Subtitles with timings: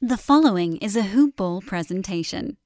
[0.00, 2.56] The following is a Hoop Ball presentation.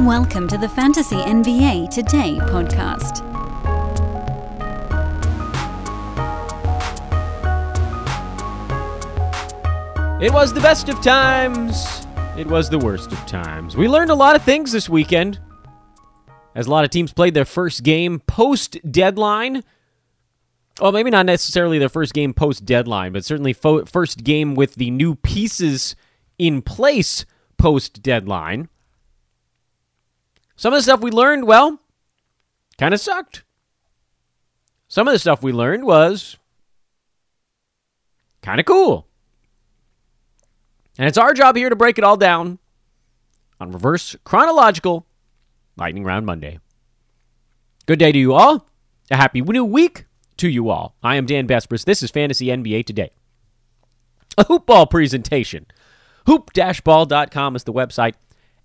[0.00, 3.22] Welcome to the Fantasy NBA Today podcast.
[10.20, 12.06] It was the best of times.
[12.36, 13.78] It was the worst of times.
[13.78, 15.40] We learned a lot of things this weekend.
[16.54, 19.64] As a lot of teams played their first game post deadline.
[20.80, 24.74] Well, maybe not necessarily their first game post deadline, but certainly fo- first game with
[24.74, 25.96] the new pieces
[26.38, 27.24] in place
[27.56, 28.68] post deadline.
[30.56, 31.80] Some of the stuff we learned, well,
[32.78, 33.44] kind of sucked.
[34.88, 36.36] Some of the stuff we learned was
[38.42, 39.06] kind of cool.
[40.98, 42.58] And it's our job here to break it all down
[43.60, 45.06] on reverse chronological
[45.76, 46.58] Lightning Round Monday.
[47.86, 48.66] Good day to you all.
[49.10, 50.06] A happy new week
[50.38, 50.96] to you all.
[51.02, 51.84] I am Dan Besbris.
[51.84, 53.10] This is Fantasy NBA Today.
[54.38, 55.66] A hoopball presentation.
[56.26, 58.14] Hoop-ball.com is the website.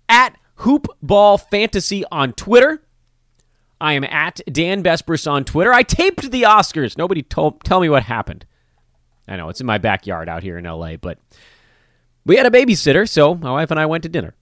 [0.08, 2.82] At Hoopball Fantasy on Twitter.
[3.80, 5.72] I am at Dan Besbris on Twitter.
[5.72, 6.96] I taped the Oscars.
[6.96, 8.46] Nobody told tell me what happened.
[9.26, 11.18] I know it's in my backyard out here in LA, but
[12.24, 14.34] we had a babysitter, so my wife and I went to dinner.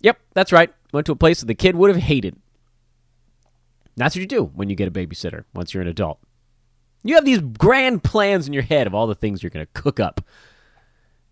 [0.00, 0.72] Yep, that's right.
[0.92, 2.36] Went to a place that the kid would have hated.
[3.96, 6.18] That's what you do when you get a babysitter once you're an adult.
[7.08, 9.80] You have these grand plans in your head of all the things you're going to
[9.80, 10.20] cook up.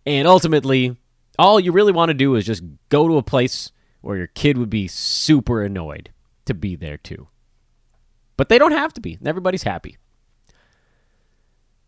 [0.07, 0.97] And ultimately,
[1.39, 4.59] all you really want to do is just go to a place where your kid
[4.59, 6.11] would be super annoyed
[6.45, 7.29] to be there too.
[8.37, 9.19] But they don't have to be.
[9.25, 9.97] Everybody's happy.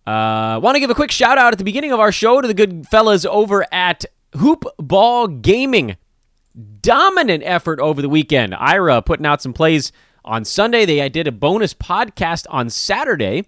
[0.07, 2.47] Uh, Want to give a quick shout out at the beginning of our show to
[2.47, 4.05] the good fellas over at
[4.37, 5.97] Hoop Ball Gaming.
[6.81, 8.55] Dominant effort over the weekend.
[8.55, 9.93] Ira putting out some plays
[10.25, 10.87] on Sunday.
[10.87, 13.45] They did a bonus podcast on Saturday.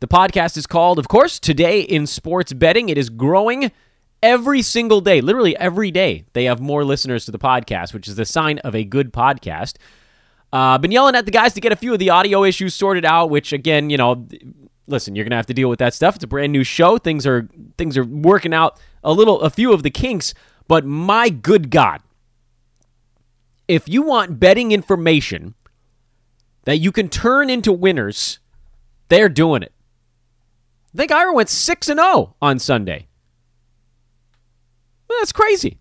[0.00, 2.88] The podcast is called, of course, Today in Sports Betting.
[2.88, 3.72] It is growing
[4.22, 6.24] every single day, literally every day.
[6.34, 9.74] They have more listeners to the podcast, which is the sign of a good podcast.
[10.52, 13.04] Uh, been yelling at the guys to get a few of the audio issues sorted
[13.04, 14.24] out, which again, you know,
[14.86, 16.14] listen, you're gonna have to deal with that stuff.
[16.14, 16.96] It's a brand new show.
[16.96, 20.32] Things are things are working out a little, a few of the kinks.
[20.68, 22.02] But my good God,
[23.66, 25.56] if you want betting information
[26.66, 28.38] that you can turn into winners,
[29.08, 29.72] they're doing it.
[30.94, 33.06] I think Ira went six and zero on Sunday.
[35.08, 35.78] Well, that's crazy.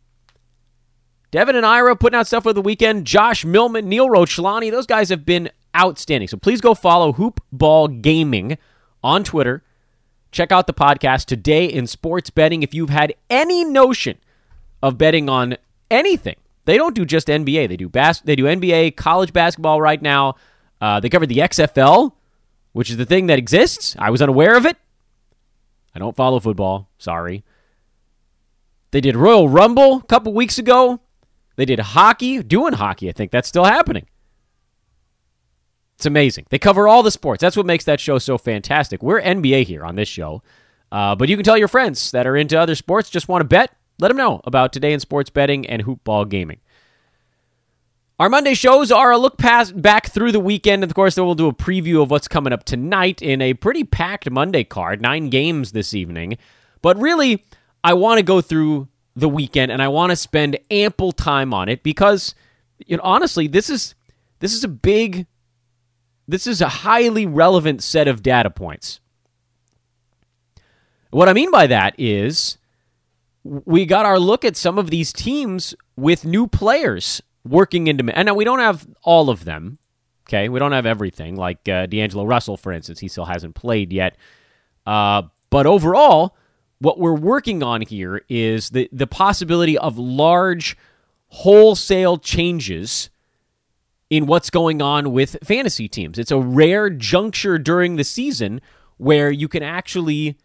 [1.31, 3.05] Devin and Ira putting out stuff for the weekend.
[3.05, 6.27] Josh Millman, Neil Rochlani, those guys have been outstanding.
[6.27, 8.57] So please go follow Hoop Ball Gaming
[9.03, 9.63] on Twitter.
[10.31, 12.63] Check out the podcast today in sports betting.
[12.63, 14.17] If you've had any notion
[14.81, 15.57] of betting on
[15.91, 16.35] anything,
[16.65, 17.67] they don't do just NBA.
[17.67, 20.35] They do bas- They do NBA, college basketball right now.
[20.79, 22.13] Uh, they cover the XFL,
[22.73, 23.95] which is the thing that exists.
[23.99, 24.77] I was unaware of it.
[25.97, 26.91] I don't follow football.
[26.99, 27.43] Sorry.
[28.91, 30.99] They did Royal Rumble a couple weeks ago.
[31.55, 33.09] They did hockey, doing hockey.
[33.09, 34.05] I think that's still happening.
[35.95, 36.45] It's amazing.
[36.51, 37.41] They cover all the sports.
[37.41, 39.01] That's what makes that show so fantastic.
[39.01, 40.43] We're NBA here on this show.
[40.91, 43.47] Uh, but you can tell your friends that are into other sports, just want to
[43.47, 46.59] bet, let them know about today in sports betting and hoopball gaming.
[48.19, 50.83] Our Monday shows are a look past back through the weekend.
[50.83, 53.83] Of course, then we'll do a preview of what's coming up tonight in a pretty
[53.83, 55.03] packed Monday card.
[55.03, 56.39] Nine games this evening.
[56.81, 57.45] But really,
[57.83, 61.69] I want to go through the weekend and I want to spend ample time on
[61.69, 62.33] it because
[62.87, 63.93] you know honestly, this is
[64.39, 65.27] this is a big
[66.27, 68.99] this is a highly relevant set of data points.
[71.11, 72.57] What I mean by that is
[73.43, 78.25] we got our look at some of these teams with new players working into and
[78.25, 79.79] now we don't have all of them.
[80.27, 82.99] Okay, we don't have everything like uh, D'Angelo Russell, for instance.
[82.99, 84.17] He still hasn't played yet.
[84.85, 86.35] Uh, but overall,
[86.79, 90.77] what we're working on here is the, the possibility of large
[91.29, 93.09] wholesale changes
[94.09, 96.17] in what's going on with fantasy teams.
[96.17, 98.61] It's a rare juncture during the season
[98.97, 100.37] where you can actually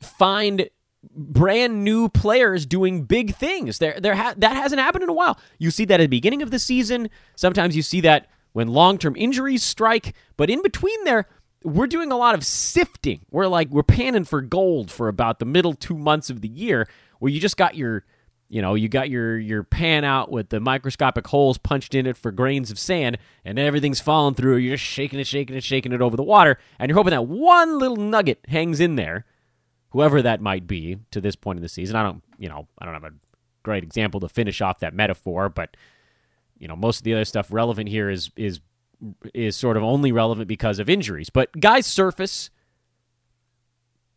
[0.00, 0.68] find
[1.14, 3.78] brand new players doing big things.
[3.78, 5.38] There, there ha- that hasn't happened in a while.
[5.58, 7.10] You see that at the beginning of the season.
[7.36, 11.26] Sometimes you see that when long-term injuries strike, but in between there,
[11.64, 13.20] we're doing a lot of sifting.
[13.30, 16.88] We're like we're panning for gold for about the middle two months of the year,
[17.18, 18.04] where you just got your,
[18.48, 22.16] you know, you got your your pan out with the microscopic holes punched in it
[22.16, 24.56] for grains of sand, and everything's falling through.
[24.56, 27.26] You're just shaking it, shaking it, shaking it over the water, and you're hoping that
[27.26, 29.24] one little nugget hangs in there,
[29.92, 31.96] whoever that might be to this point in the season.
[31.96, 33.12] I don't, you know, I don't have a
[33.62, 35.76] great example to finish off that metaphor, but
[36.58, 38.60] you know, most of the other stuff relevant here is is
[39.34, 41.30] is sort of only relevant because of injuries.
[41.30, 42.50] But guys surface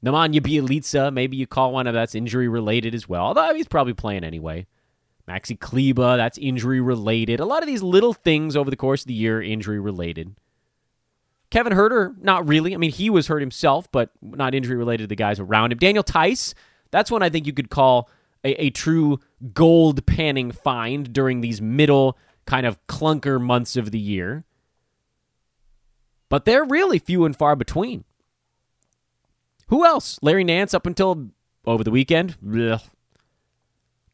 [0.03, 3.25] Nemanja Bjelica, maybe you call one of that's injury related as well.
[3.25, 4.67] Although he's probably playing anyway.
[5.27, 7.39] Maxi Kleber, that's injury related.
[7.39, 10.35] A lot of these little things over the course of the year, injury related.
[11.55, 12.73] Kevin Huerter, not really.
[12.73, 15.77] I mean, he was hurt himself, but not injury related to the guys around him.
[15.77, 16.53] Daniel Theis,
[16.91, 18.09] that's one I think you could call
[18.43, 19.21] a, a true
[19.53, 24.43] gold panning find during these middle kind of clunker months of the year.
[26.27, 28.03] But they're really few and far between.
[29.69, 30.19] Who else?
[30.21, 31.29] Larry Nance up until
[31.65, 32.35] over the weekend.
[32.41, 32.83] Blech.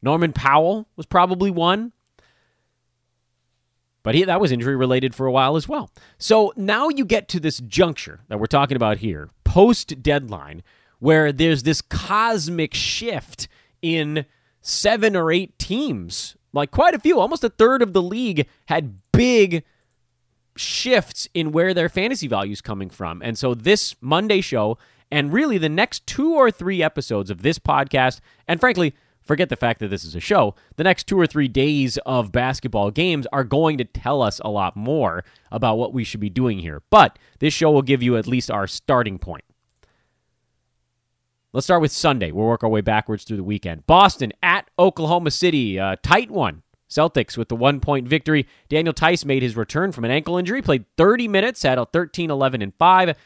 [0.00, 1.90] Norman Powell was probably one.
[4.02, 5.90] But he, that was injury related for a while as well.
[6.18, 10.62] So now you get to this juncture that we're talking about here, post deadline,
[10.98, 13.48] where there's this cosmic shift
[13.80, 14.26] in
[14.60, 16.36] seven or eight teams.
[16.52, 19.64] Like quite a few, almost a third of the league had big
[20.56, 23.22] shifts in where their fantasy value is coming from.
[23.22, 24.78] And so this Monday show,
[25.10, 29.56] and really the next two or three episodes of this podcast, and frankly, forget the
[29.56, 33.26] fact that this is a show, the next two or three days of basketball games
[33.32, 36.82] are going to tell us a lot more about what we should be doing here.
[36.90, 39.44] But this show will give you at least our starting point.
[41.52, 42.32] Let's start with Sunday.
[42.32, 43.86] We'll work our way backwards through the weekend.
[43.86, 46.62] Boston at Oklahoma City, a tight one.
[46.88, 48.46] Celtics with the one point victory.
[48.68, 52.30] Daniel Theis made his return from an ankle injury, played 30 minutes, had a 13,
[52.30, 53.16] 11, and 5.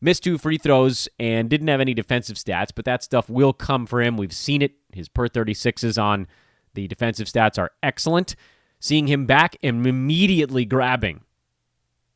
[0.00, 3.86] Missed two free throws and didn't have any defensive stats, but that stuff will come
[3.86, 4.16] for him.
[4.16, 4.72] We've seen it.
[4.94, 6.26] His per 36s on
[6.74, 8.34] the defensive stats are excellent.
[8.80, 11.22] Seeing him back and immediately grabbing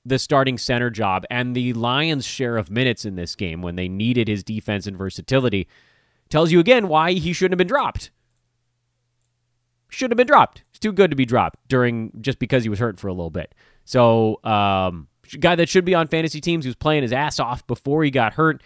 [0.05, 3.88] the starting center job and the Lions' share of minutes in this game when they
[3.88, 5.69] needed his defense and versatility
[6.28, 8.11] tells you again why he shouldn't have been dropped.
[9.88, 10.62] Shouldn't have been dropped.
[10.70, 13.31] It's too good to be dropped during just because he was hurt for a little
[13.31, 13.55] bit.
[13.84, 15.08] So, um,
[15.40, 18.34] guy that should be on fantasy teams who's playing his ass off before he got
[18.34, 18.62] hurt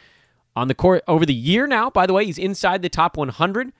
[0.56, 1.90] on the court over the year now.
[1.90, 3.72] By the way, he's inside the top 100,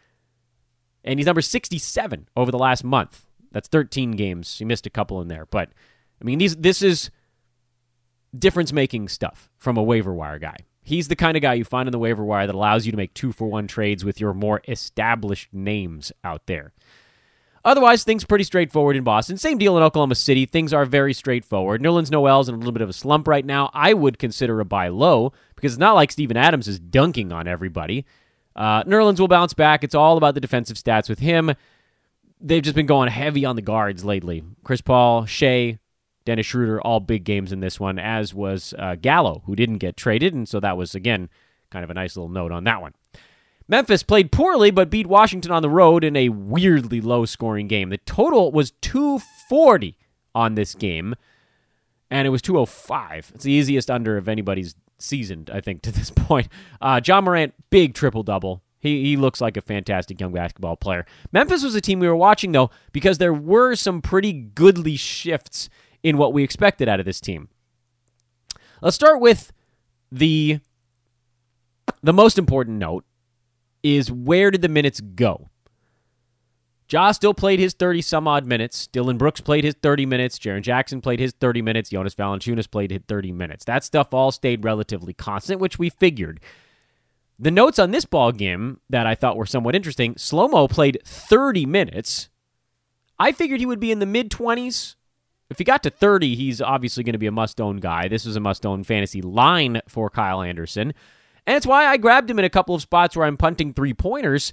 [1.05, 3.26] and he's number 67 over the last month.
[3.52, 4.58] That's 13 games.
[4.58, 5.70] He missed a couple in there, but
[6.20, 7.11] I mean, these this is
[8.37, 10.56] difference making stuff from a waiver wire guy.
[10.82, 12.97] He's the kind of guy you find in the waiver wire that allows you to
[12.97, 16.73] make two for one trades with your more established names out there.
[17.62, 19.37] Otherwise, things pretty straightforward in Boston.
[19.37, 20.47] Same deal in Oklahoma City.
[20.47, 21.82] Things are very straightforward.
[21.82, 23.70] Nerlens Noel's in a little bit of a slump right now.
[23.75, 27.47] I would consider a buy low because it's not like Steven Adams is dunking on
[27.47, 28.06] everybody.
[28.56, 29.85] Uh, Nerlens will bounce back.
[29.85, 31.52] It's all about the defensive stats with him.
[32.41, 34.43] They've just been going heavy on the guards lately.
[34.64, 35.79] Chris Paul, Shai,
[36.25, 39.97] Dennis Schroeder, all big games in this one, as was uh, Gallo, who didn't get
[39.97, 40.35] traded.
[40.35, 41.29] And so that was, again,
[41.70, 42.94] kind of a nice little note on that one.
[43.69, 47.91] Memphis played poorly, but beat Washington on the road in a weirdly low scoring game.
[47.91, 49.97] The total was 240
[50.35, 51.14] on this game,
[52.11, 53.31] and it was 205.
[53.35, 56.49] It's the easiest under of anybody's seasoned, I think, to this point.
[56.81, 58.62] Uh, Ja Morant, big triple double.
[58.79, 61.05] He, he looks like a fantastic young basketball player.
[61.32, 65.69] Memphis was a team we were watching, though, because there were some pretty goodly shifts
[66.02, 67.49] in what we expected out of this team.
[68.81, 69.52] Let's start with
[70.11, 70.61] the
[72.02, 73.05] the most important note
[73.82, 75.50] is where did the minutes go?
[76.90, 78.87] Ja still played his 30 some odd minutes.
[78.88, 80.38] Dillon Brooks played his 30 minutes.
[80.38, 81.90] Jaren Jackson played his 30 minutes.
[81.90, 83.64] Jonas Valanciunas played his 30 minutes.
[83.64, 86.40] That stuff all stayed relatively constant, which we figured.
[87.38, 91.00] The notes on this ball game that I thought were somewhat interesting Slow Mo played
[91.04, 92.28] 30 minutes.
[93.18, 94.97] I figured he would be in the mid 20s.
[95.49, 98.09] If he got to 30, he's obviously going to be a must own guy.
[98.09, 100.94] This was a must own fantasy line for Kyle Anderson.
[101.47, 103.94] And it's why I grabbed him in a couple of spots where I'm punting three
[103.94, 104.52] pointers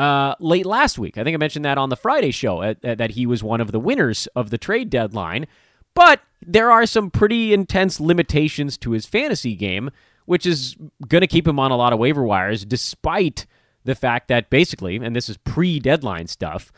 [0.00, 1.18] uh, late last week.
[1.18, 3.70] I think I mentioned that on the Friday show uh, that he was one of
[3.70, 5.46] the winners of the trade deadline.
[5.94, 9.90] But there are some pretty intense limitations to his fantasy game,
[10.24, 10.74] which is
[11.06, 13.44] going to keep him on a lot of waiver wires, despite
[13.84, 16.72] the fact that basically, and this is pre deadline stuff,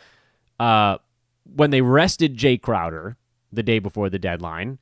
[0.58, 0.98] uh,
[1.44, 3.16] when they rested Jae Crowder
[3.52, 4.80] the day before the deadline,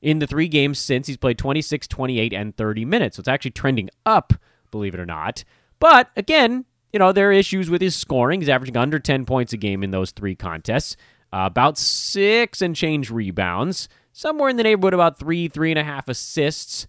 [0.00, 3.16] in the three games since, he's played 26, 28, and 30 minutes.
[3.16, 4.32] So it's actually trending up,
[4.70, 5.44] believe it or not.
[5.78, 8.40] But again, you know, there are issues with his scoring.
[8.40, 10.96] He's averaging under 10 points a game in those three contests,
[11.32, 15.84] uh, about six and change rebounds, somewhere in the neighborhood about three, three and a
[15.84, 16.86] half assists,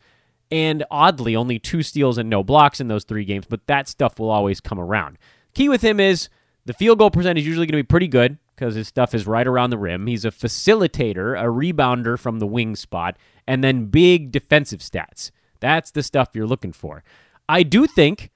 [0.52, 3.46] and oddly, only two steals and no blocks in those three games.
[3.50, 5.18] But that stuff will always come around.
[5.54, 6.30] Key with him is
[6.66, 9.26] the field goal percentage is usually going to be pretty good because his stuff is
[9.26, 10.08] right around the rim.
[10.08, 13.18] He's a facilitator, a rebounder from the wing spot,
[13.48, 15.32] and then big defensive stats.
[15.60, 17.04] That's the stuff you're looking for.
[17.48, 18.32] I do think,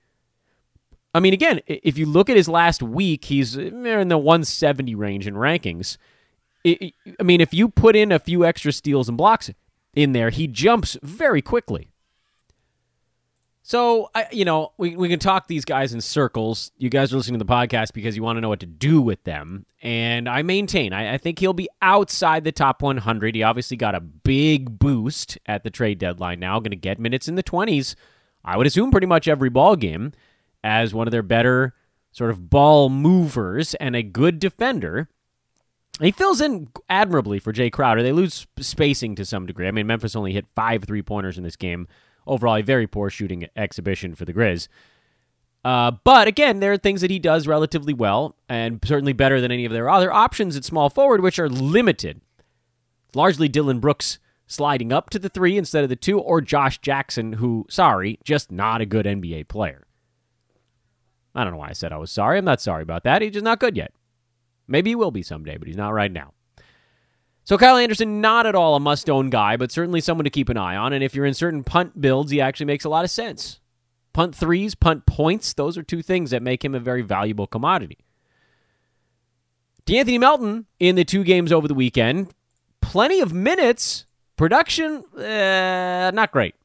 [1.18, 4.96] I mean, again, if you look at his last week, he's eh, in the 170
[4.96, 5.98] range in rankings.
[6.66, 9.50] I mean, if you put in a few extra steals and blocks
[9.96, 11.92] in there, he jumps very quickly.
[13.64, 16.72] So, I, you know, we, we can talk these guys in circles.
[16.78, 19.02] You guys are listening to the podcast because you want to know what to do
[19.02, 19.66] with them.
[19.82, 23.36] And I maintain, I, I think he'll be outside the top 100.
[23.36, 27.28] He obviously got a big boost at the trade deadline now, going to get minutes
[27.28, 27.96] in the 20s.
[28.46, 30.14] I would assume pretty much every ball game
[30.68, 31.74] as one of their better
[32.12, 35.08] sort of ball movers and a good defender.
[36.02, 38.04] He fills in admirably for Jae Crowder.
[38.04, 39.68] They lose spacing to some degree.
[39.68, 41.88] I mean, Memphis only hit five three pointers in this game
[42.28, 44.68] overall a very poor shooting exhibition for the Grizz.
[45.64, 49.52] Uh, but again, there are things that he does relatively well, and certainly better than
[49.52, 52.22] any of their other options at small forward, which are limited.
[53.16, 57.34] Largely Dillon Brooks sliding up to the three instead of the two, or Josh Jackson,
[57.34, 59.87] who, sorry, just not a good NBA player.
[61.38, 62.40] I don't know why I said I was sorry.
[62.40, 63.22] I'm not sorry about that.
[63.22, 63.94] He's just not good yet.
[64.68, 66.34] Maybe he will be someday, but he's not right now.
[67.44, 70.58] So Kyle Anderson, not at all a must-own guy, but certainly someone to keep an
[70.58, 70.92] eye on.
[70.92, 73.60] And if you're in certain punt builds, he actually makes a lot of sense.
[74.12, 78.00] Punt threes, punt points, those are two things that make him a very valuable commodity.
[79.86, 82.34] De'Anthony Melton in the two games over the weekend,
[82.82, 84.06] plenty of minutes.
[84.36, 86.56] Production, uh, not great.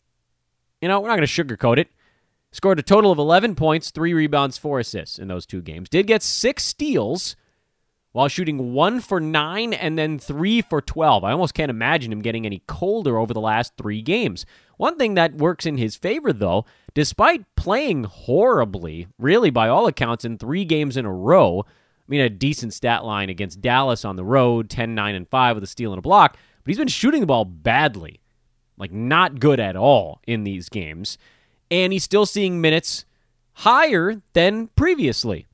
[0.81, 1.88] You know, we're not going to sugarcoat it.
[2.53, 5.89] Scored a total of 11 points, three rebounds, four assists in those two games.
[5.89, 7.35] Did get six steals
[8.13, 11.25] while shooting one for nine and then three for 12.
[11.25, 14.45] I almost can't imagine him getting any colder over the last three games.
[14.77, 20.25] One thing that works in his favor, though, despite playing horribly, really by all accounts,
[20.25, 24.17] in three games in a row, I mean, a decent stat line against Dallas on
[24.17, 26.89] the road 10, 9, and 5 with a steal and a block, but he's been
[26.89, 28.21] shooting the ball badly.
[28.77, 31.17] Like, not good at all in these games.
[31.73, 33.05] And he's still seeing minutes
[33.55, 35.47] higher than previously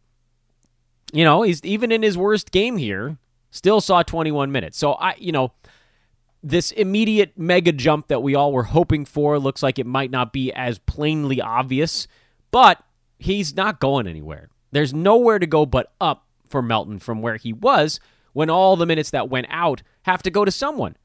[1.12, 3.18] you know, he's even in his worst game here,
[3.50, 4.78] still saw 21 minutes.
[4.78, 5.52] So I, you know,
[6.42, 10.32] this immediate mega jump that we all were hoping for looks like it might not
[10.32, 12.06] be as plainly obvious,
[12.50, 12.82] but
[13.18, 14.48] he's not going anywhere.
[14.70, 18.00] There's nowhere to go but up for Melton from where he was
[18.32, 20.96] when all the minutes that went out have to go to someone.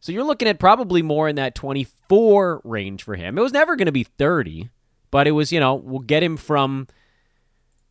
[0.00, 3.36] So you're looking at probably more in that 24 range for him.
[3.36, 4.70] It was never going to be 30,
[5.10, 6.86] but it was, you know, we'll get him from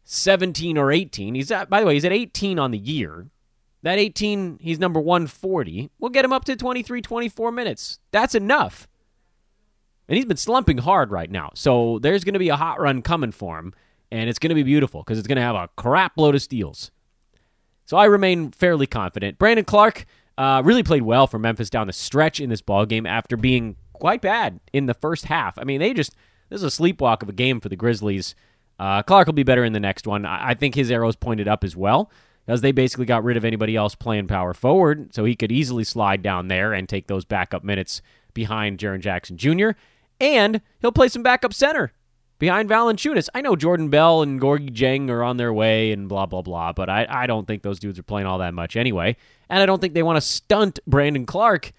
[0.06, 1.36] 17 or 18.
[1.36, 3.28] He's at, by the way, he's at 18 on the year.
[3.84, 5.92] That 18, he's number 140.
[6.00, 8.00] We'll get him up to 23, 24 minutes.
[8.12, 8.88] That's enough.
[10.08, 11.52] And he's been slumping hard right now.
[11.54, 13.74] So there's going to be a hot run coming for him,
[14.12, 16.42] and it's going to be beautiful because it's going to have a crap load of
[16.42, 16.92] steals.
[17.86, 19.38] So I remain fairly confident.
[19.38, 20.06] Brandon Clarke
[20.38, 23.76] uh, really played well for Memphis down the stretch in this ball game after being
[23.94, 25.58] quite bad in the first half.
[25.58, 26.16] I mean, they just
[26.50, 28.36] this is a sleepwalk of a game for the Grizzlies.
[28.80, 30.26] Uh, Clarke will be better in the next one.
[30.26, 32.12] I, I think his arrows pointed up as well
[32.46, 35.84] because they basically got rid of anybody else playing power forward, so he could easily
[35.84, 38.02] slide down there and take those backup minutes
[38.34, 39.72] behind Jaren Jackson Jr.
[40.20, 41.92] And he'll play some backup center
[42.40, 43.30] behind Valanciunas.
[43.34, 46.74] I know Jordan Bell and Gorgui Dieng are on their way and blah blah blah,
[46.74, 49.16] but I, I don't think those dudes are playing all that much anyway.
[49.50, 51.72] And I don't think they want to stunt Brandon Clarke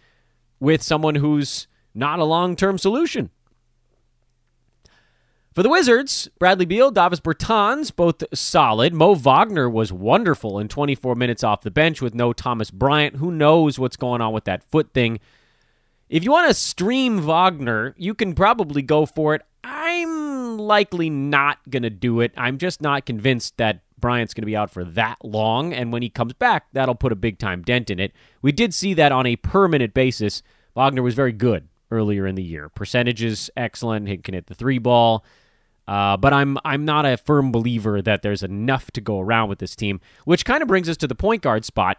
[0.60, 3.30] with someone who's not a long term solution.
[5.54, 8.94] For the Wizards, Bradley Beal, Davis Bertans, both solid.
[8.94, 13.16] Mo Wagner was wonderful in 24 minutes off the bench with no Thomas Bryant.
[13.16, 15.18] Who knows what's going on with that foot thing?
[16.08, 19.42] If you want to stream Wagner, you can probably go for it.
[20.68, 22.32] Likely not going to do it.
[22.37, 25.72] I'm just not convinced that Bryant's going to be out for that long.
[25.72, 28.12] And when he comes back, that'll put a big time dent in it.
[28.42, 30.42] We did see that on a permanent basis.
[30.76, 32.68] Wagner was very good earlier in the year.
[32.68, 34.08] Percentages excellent.
[34.08, 35.25] He can hit the three ball.
[35.87, 39.58] Uh, but I'm I'm not a firm believer that there's enough to go around with
[39.58, 41.98] this team, which kind of brings us to the point guard spot.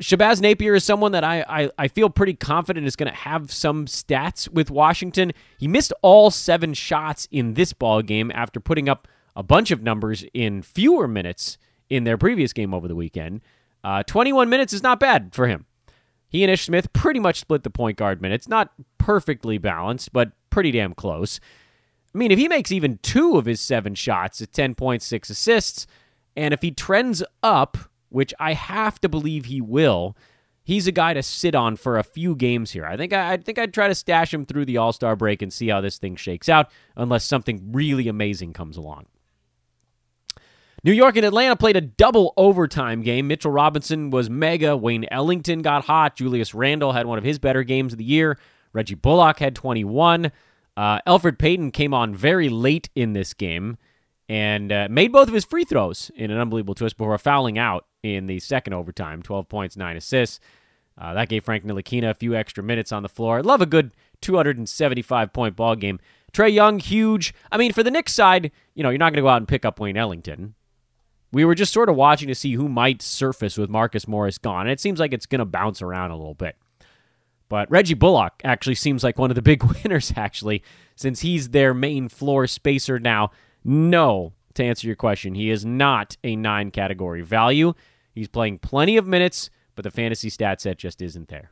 [0.00, 3.52] Shabazz Napier is someone that I, I, I feel pretty confident is going to have
[3.52, 5.32] some stats with Washington.
[5.58, 9.82] He missed all seven shots in this ball game after putting up a bunch of
[9.82, 13.42] numbers in fewer minutes in their previous game over the weekend.
[13.84, 15.66] Uh, 21 minutes is not bad for him.
[16.28, 18.48] He and Ish Smith pretty much split the point guard minutes.
[18.48, 21.38] Not perfectly balanced, but pretty damn close.
[22.14, 25.86] I mean, if he makes even two of his seven shots at 10.6 assists,
[26.34, 27.78] and if he trends up,
[28.16, 30.16] which I have to believe he will,
[30.64, 32.86] he's a guy to sit on for a few games here.
[32.86, 35.42] I think I, I think I'd try to stash him through the All Star break
[35.42, 39.04] and see how this thing shakes out, unless something really amazing comes along.
[40.82, 43.26] New York and Atlanta played a double overtime game.
[43.26, 44.78] Mitchell Robinson was mega.
[44.78, 46.16] Wayne Ellington got hot.
[46.16, 48.38] Julius Randle had one of his better games of the year.
[48.72, 50.32] Reggie Bullock had 21.
[50.74, 53.76] Uh, Elfrid Payton came on very late in this game
[54.28, 57.86] and uh, made both of his free throws in an unbelievable twist before fouling out
[58.02, 60.40] in the second overtime 12 points, 9 assists.
[60.98, 63.42] Uh, that gave Frank Ntilikina a few extra minutes on the floor.
[63.42, 63.92] Love a good
[64.22, 66.00] 275 point ball game.
[66.32, 67.34] Trae Young, huge.
[67.52, 69.48] I mean, for the Knicks side, you know, you're not going to go out and
[69.48, 70.54] pick up Wayne Ellington.
[71.32, 74.62] We were just sort of watching to see who might surface with Marcus Morris gone.
[74.62, 76.56] And it seems like it's going to bounce around a little bit.
[77.48, 80.62] But Reggie Bullock actually seems like one of the big winners, actually,
[80.94, 83.30] since he's their main floor spacer now.
[83.68, 87.74] No, to answer your question, he is not a nine category value.
[88.14, 91.50] He's playing plenty of minutes, but the fantasy stat set just isn't there.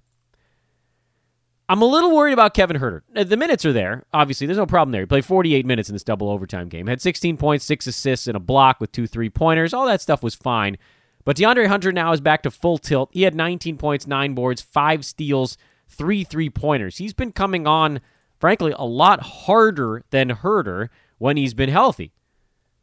[1.68, 3.00] I'm a little worried about Kevin Huerter.
[3.16, 4.04] Uh, the minutes are there.
[4.12, 5.02] Obviously, there's no problem there.
[5.02, 6.86] He played 48 minutes in this double overtime game.
[6.86, 9.74] Had 16 points, six assists, and a block with two three pointers.
[9.74, 10.78] All that stuff was fine.
[11.24, 13.08] But DeAndre Hunter now is back to full tilt.
[13.12, 16.98] He had 19 points, nine boards, five steals, three three pointers.
[16.98, 18.00] He's been coming on,
[18.38, 22.12] frankly, a lot harder than Huerter when he's been healthy.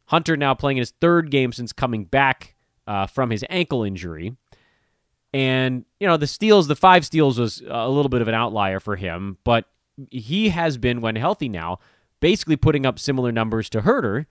[0.06, 2.56] Hunter now playing in his third game since coming back
[2.88, 4.36] uh, from his ankle injury.
[5.34, 8.82] And, you know, the steals, the five steals was a little bit of an outlier
[8.82, 9.66] for him, but
[10.10, 11.80] he has been, when healthy now,
[12.20, 14.26] basically putting up similar numbers to Huerter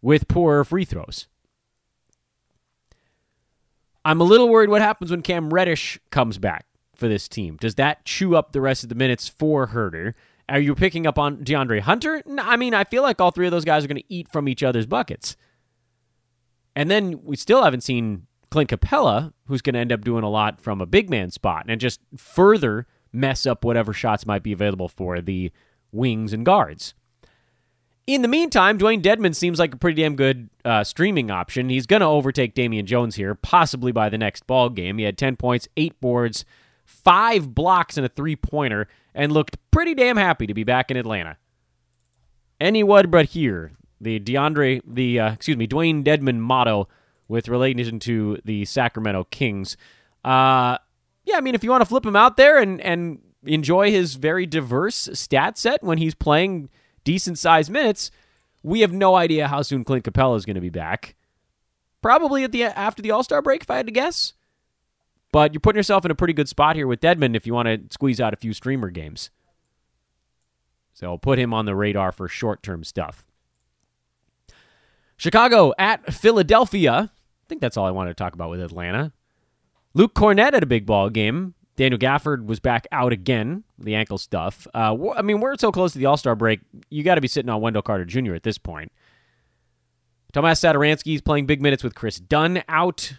[0.00, 1.26] with poorer free throws.
[4.04, 7.56] I'm a little worried what happens when Cam Reddish comes back for this team.
[7.60, 10.14] Does that chew up the rest of the minutes for Huerter?
[10.48, 12.22] Are you picking up on DeAndre Hunter?
[12.38, 14.48] I mean, I feel like all three of those guys are going to eat from
[14.48, 15.36] each other's buckets.
[16.74, 20.30] And then we still haven't seen Clint Capela, who's going to end up doing a
[20.30, 24.52] lot from a big man spot and just further mess up whatever shots might be
[24.52, 25.50] available for the
[25.92, 26.94] wings and guards.
[28.06, 31.68] In the meantime, Dewayne Dedmon seems like a pretty damn good uh, streaming option.
[31.68, 34.96] He's going to overtake Damian Jones here, possibly by the next ball game.
[34.96, 36.46] He had 10 points, 8 boards,
[36.88, 40.96] 5 blocks, and a three pointer, and looked pretty damn happy to be back in
[40.96, 41.36] Atlanta.
[42.60, 46.88] Anyone but here, the DeAndre, the, uh, excuse me, Dewayne Dedmon motto
[47.28, 49.76] with relation to the Sacramento Kings.
[50.24, 50.78] Uh,
[51.24, 54.14] yeah, I mean, if you want to flip him out there and, and enjoy his
[54.14, 56.70] very diverse stat set when he's playing
[57.04, 58.10] decent sized minutes,
[58.62, 61.14] we have no idea how soon Clint Capela is going to be back.
[62.00, 64.32] Probably at the after the All Star break, if I had to guess.
[65.32, 67.66] But you're putting yourself in a pretty good spot here with Dedmon if you want
[67.66, 69.30] to squeeze out a few streamer games.
[70.94, 73.26] So put him on the radar for short term stuff.
[75.16, 77.10] Chicago at Philadelphia.
[77.12, 79.12] I think that's all I wanted to talk about with Atlanta.
[79.94, 81.54] Luke Kornet at a big ball game.
[81.76, 84.66] Daniel Gafford was back out again, the ankle stuff.
[84.74, 86.60] Uh, I mean, we're so close to the All Star break,
[86.90, 88.34] you got to be sitting on Wendell Carter Jr.
[88.34, 88.90] at this point.
[90.32, 93.14] Tomas Satoransky is playing big minutes with Kris Dunn out.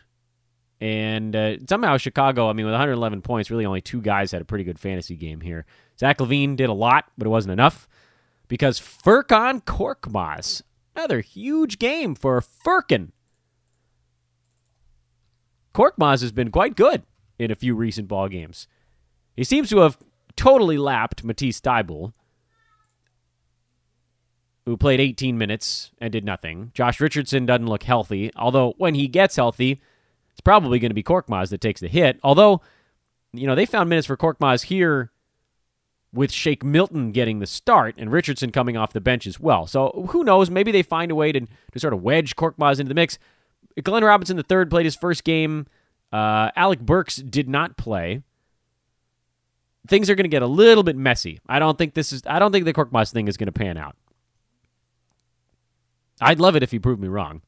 [0.82, 4.46] And uh, somehow Chicago, I mean, with 111 points, really only two guys had a
[4.46, 5.66] pretty good fantasy game here.
[6.00, 7.88] Zach LaVine did a lot, but it wasn't enough
[8.48, 10.62] because Furkan Korkmaz,
[10.96, 13.12] another huge game for Furkan.
[15.74, 17.04] Korkmaz has been quite good
[17.38, 18.68] in a few recent ball games.
[19.36, 19.98] He seems to have
[20.36, 22.14] totally lapped Matisse Thybulle,
[24.66, 26.72] who played 18 minutes and did nothing.
[26.74, 29.82] Josh Richardson doesn't look healthy, although when he gets healthy,
[30.40, 32.18] it's probably going to be Korkmaz that takes the hit.
[32.24, 32.62] Although,
[33.34, 35.12] you know, they found minutes for Korkmaz here
[36.14, 39.68] with Shake Milton getting the start and Richardson coming off the bench as well.
[39.68, 40.50] So who knows?
[40.50, 43.20] Maybe they find a way to, to sort of wedge Korkmaz into the mix.
[43.84, 45.68] Glenn Robinson third played his first game.
[46.14, 48.24] Uh, Alec Burks did not play.
[49.90, 51.42] Things are going to get a little bit messy.
[51.50, 52.22] I don't think this is.
[52.26, 53.98] I don't think the Korkmaz thing is going to pan out.
[56.22, 57.42] I'd love it if he proved me wrong.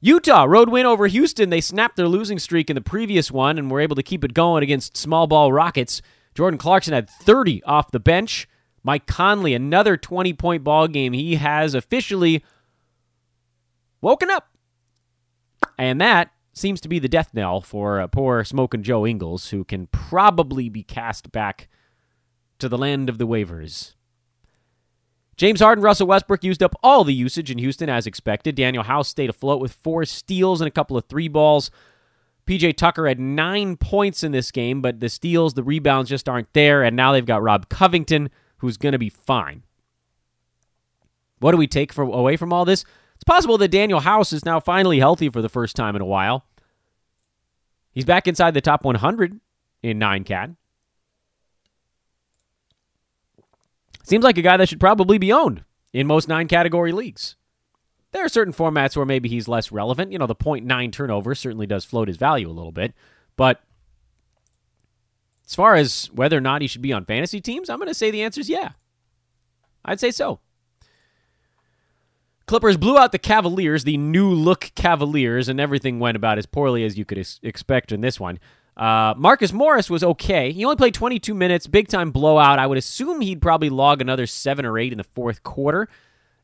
[0.00, 1.50] Utah road win over Houston.
[1.50, 4.34] They snapped their losing streak in the previous one and were able to keep it
[4.34, 6.00] going against small ball Rockets.
[6.34, 8.48] Jordan Clarkson had 30 off the bench.
[8.84, 11.12] Mike Conley, another 20 point ball game.
[11.12, 12.44] He has officially
[14.00, 14.48] woken up.
[15.76, 19.64] And that seems to be the death knell for uh, poor smoking Joe Ingles, who
[19.64, 21.68] can probably be cast back
[22.60, 23.94] to the land of the waivers.
[25.38, 28.56] James Harden, Russell Westbrook used up all the usage in Houston as expected.
[28.56, 31.70] Danuel House stayed afloat with four steals and a couple of three balls.
[32.44, 36.52] PJ Tucker had nine points in this game, but the steals, the rebounds just aren't
[36.54, 36.82] there.
[36.82, 39.62] And now they've got Rob Covington, who's going to be fine.
[41.38, 42.84] What do we take from, away from all this?
[43.14, 46.06] It's possible that Danuel House is now finally healthy for the first time in a
[46.06, 46.46] while.
[47.92, 49.38] He's back inside the top 100
[49.84, 50.50] in 9 cat.
[54.08, 57.36] Seems like a guy that should probably be owned in most 9 category leagues.
[58.12, 60.12] There are certain formats where maybe he's less relevant.
[60.12, 62.94] You know, the 0.9 turnover certainly does float his value a little bit.
[63.36, 63.60] But
[65.46, 67.94] as far as whether or not he should be on fantasy teams, I'm going to
[67.94, 68.70] say the answer is yeah.
[69.84, 70.40] I'd say so.
[72.46, 76.82] Clippers blew out the Cavaliers, the new look Cavaliers, and everything went about as poorly
[76.82, 78.38] as you could expect in this one.
[78.78, 80.52] Uh, Marcus Morris was okay.
[80.52, 82.58] He only played 22 minutes, big time blowout.
[82.58, 85.88] I would assume he'd probably log another seven or eight in the fourth quarter.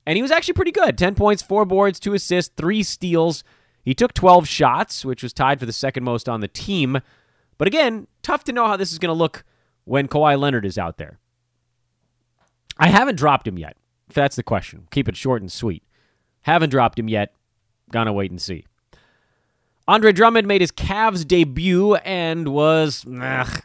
[0.05, 3.45] And he was actually pretty good 10 points, four boards, two assists, three steals.
[3.85, 7.01] He took 12 shots, which was tied for the second most on the team.
[7.57, 9.45] But again, tough to know how this is going to look
[9.85, 11.19] when Kawhi Leonard is out there.
[12.79, 13.77] I haven't dropped him yet,
[14.09, 14.89] if that's the question.
[14.91, 15.85] Keep it short and sweet.
[16.43, 17.33] Haven't dropped him yet.
[17.91, 18.67] Gonna wait and see.
[19.87, 23.05] Andre Drummond made his Cavs debut and was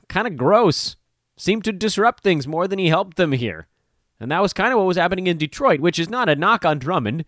[0.09, 0.95] kind of gross.
[1.37, 3.67] Seemed to disrupt things more than he helped them here.
[4.19, 6.65] And that was kind of what was happening in Detroit, which is not a knock
[6.65, 7.23] on Drummond.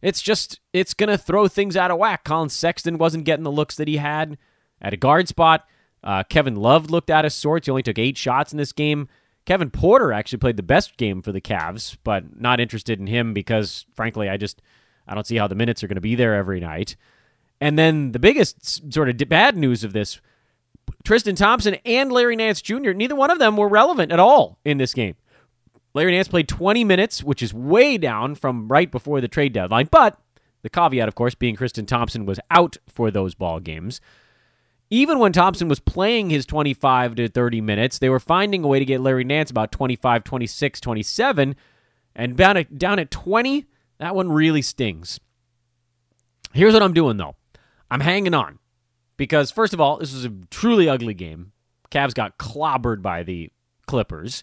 [0.00, 2.24] It's just, it's going to throw things out of whack.
[2.24, 4.36] Collin Sexton wasn't getting the looks that he had
[4.80, 5.64] at a guard spot.
[6.02, 7.66] Uh, Kevin Love looked out of sorts.
[7.66, 9.08] He only took eight shots in this game.
[9.44, 13.32] Kevin Porter actually played the best game for the Cavs, but not interested in him
[13.32, 14.60] because, frankly, I just
[15.06, 16.96] I don't see how the minutes are going to be there every night.
[17.62, 20.20] And then the biggest sort of bad news of this
[21.04, 24.78] Tristan Thompson and Larry Nance Jr., neither one of them were relevant at all in
[24.78, 25.14] this game.
[25.94, 29.86] Larry Nance played 20 minutes, which is way down from right before the trade deadline.
[29.92, 30.18] But
[30.62, 34.00] the caveat, of course, being Tristan Thompson was out for those ball games.
[34.90, 38.80] Even when Thompson was playing his 25 to 30 minutes, they were finding a way
[38.80, 41.54] to get Larry Nance about 25, 26, 27.
[42.16, 43.66] And down at, down at 20,
[43.98, 45.20] that one really stings.
[46.52, 47.36] Here's what I'm doing, though.
[47.92, 48.58] I'm hanging on
[49.18, 51.52] because, first of all, this was a truly ugly game.
[51.90, 53.50] Cavs got clobbered by the
[53.86, 54.42] Clippers.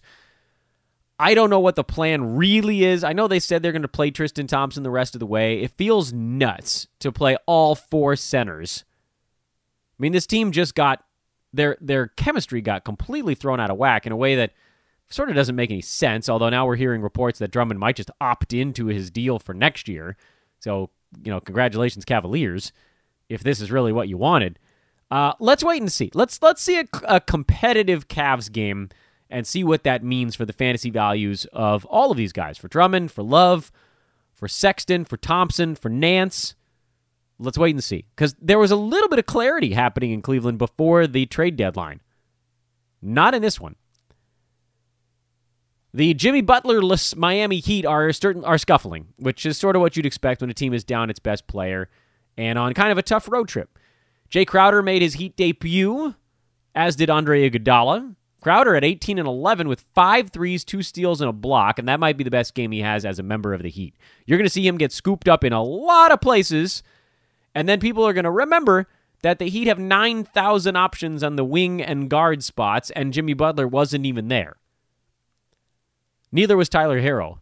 [1.18, 3.02] I don't know what the plan really is.
[3.02, 5.62] I know they said they're going to play Tristan Thompson the rest of the way.
[5.62, 8.84] It feels nuts to play all four centers.
[9.98, 11.02] I mean, this team just got
[11.52, 14.52] their their chemistry got completely thrown out of whack in a way that
[15.08, 16.28] sort of doesn't make any sense.
[16.28, 19.88] Although now we're hearing reports that Drummond might just opt into his deal for next
[19.88, 20.16] year.
[20.60, 20.90] So,
[21.24, 22.70] you know, congratulations, Cavaliers
[23.30, 24.58] if this is really what you wanted.
[25.10, 26.10] Uh, let's wait and see.
[26.12, 28.90] Let's let's see a, a, competitive Cavs game
[29.30, 32.68] and see what that means for the fantasy values of all of these guys for
[32.68, 33.72] Drummond, for Love,
[34.34, 36.54] for Sexton, for Thompson, for Nance.
[37.38, 40.58] Let's wait and see because there was a little bit of clarity happening in Cleveland
[40.58, 42.00] before the trade deadline.
[43.00, 43.76] Not in this one.
[45.92, 50.06] The Jimmy Butler-less Miami Heat are certain are scuffling, which is sort of what you'd
[50.06, 51.88] expect when a team is down its best player
[52.40, 53.78] and on kind of a tough road trip.
[54.30, 56.14] Jae Crowder made his Heat debut,
[56.74, 58.14] as did Andre Iguodala.
[58.40, 62.00] Crowder at 18 and 11 with five threes, two steals, and a block, and that
[62.00, 63.94] might be the best game he has as a member of the Heat.
[64.24, 66.82] You're going to see him get scooped up in a lot of places,
[67.54, 68.88] and then people are going to remember
[69.20, 73.68] that the Heat have 9,000 options on the wing and guard spots, and Jimmy Butler
[73.68, 74.56] wasn't even there.
[76.32, 77.40] Neither was Tyler Herro.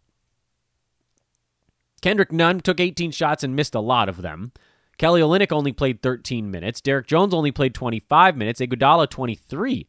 [2.01, 4.51] Kendrick Nunn took 18 shots and missed a lot of them.
[4.99, 6.81] Kelly Olynyk only played 13 minutes.
[6.81, 8.59] Derrick Jones only played 25 minutes.
[8.59, 9.87] Iguodala 23.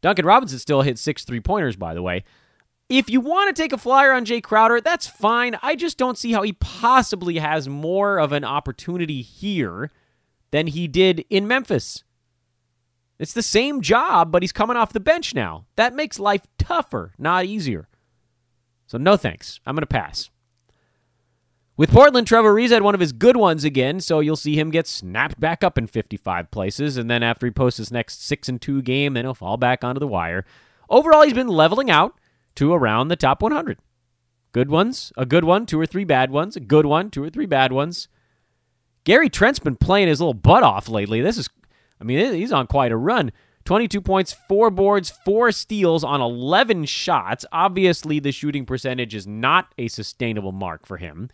[0.00, 2.24] Duncan Robinson still hit six three pointers, by the way.
[2.88, 5.58] If you want to take a flyer on Jae Crowder, that's fine.
[5.62, 9.90] I just don't see how he possibly has more of an opportunity here
[10.52, 12.04] than he did in Memphis.
[13.18, 15.64] It's the same job, but he's coming off the bench now.
[15.76, 17.88] That makes life tougher, not easier.
[18.86, 19.60] So, no thanks.
[19.66, 20.30] I'm going to pass.
[21.76, 24.70] With Portland, Trevor Ariza had one of his good ones again, so you'll see him
[24.70, 28.48] get snapped back up in 55 places, and then after he posts his next 6
[28.48, 30.44] and 2 game, then he'll fall back onto the wire.
[30.88, 32.14] Overall, he's been leveling out
[32.54, 33.78] to around the top 100.
[34.52, 37.30] Good ones, a good one, two or three bad ones, a good one, two or
[37.30, 38.06] three bad ones.
[39.02, 41.20] Gary Trent's been playing his little butt off lately.
[41.20, 41.50] This is,
[42.00, 43.32] I mean, he's on quite a run.
[43.64, 47.44] 22 points, four boards, four steals on 11 shots.
[47.50, 51.30] Obviously, the shooting percentage is not a sustainable mark for him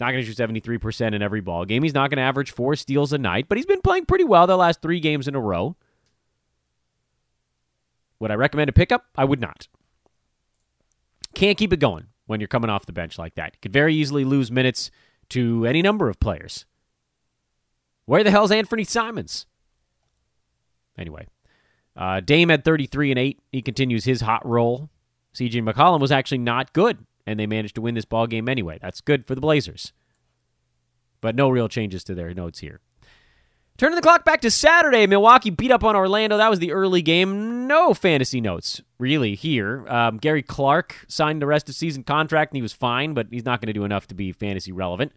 [0.00, 1.82] not going to shoot 73% in every ball game.
[1.82, 4.46] He's not going to average four steals a night, but he's been playing pretty well
[4.46, 5.76] the last three games in a row.
[8.18, 9.06] Would I recommend a pickup?
[9.16, 9.68] I would not.
[11.34, 13.54] Can't keep it going when you're coming off the bench like that.
[13.54, 14.90] You could very easily lose minutes
[15.30, 16.66] to any number of players.
[18.04, 19.46] Where the hell's Anthony Simons?
[20.98, 21.26] Anyway,
[21.96, 23.40] uh, Dame had 33 and 8.
[23.52, 24.90] He continues his hot roll.
[25.34, 28.78] CJ McCollum was actually not good and they managed to win this ball game anyway.
[28.80, 29.92] That's good for the Blazers.
[31.20, 32.80] But no real changes to their notes here.
[33.80, 36.36] Turning the clock back to Saturday, Milwaukee beat up on Orlando.
[36.36, 37.66] That was the early game.
[37.66, 39.88] No fantasy notes really here.
[39.88, 43.44] Um, Gary Clark signed the rest of season contract and he was fine, but he's
[43.44, 45.12] not going to do enough to be fantasy relevant.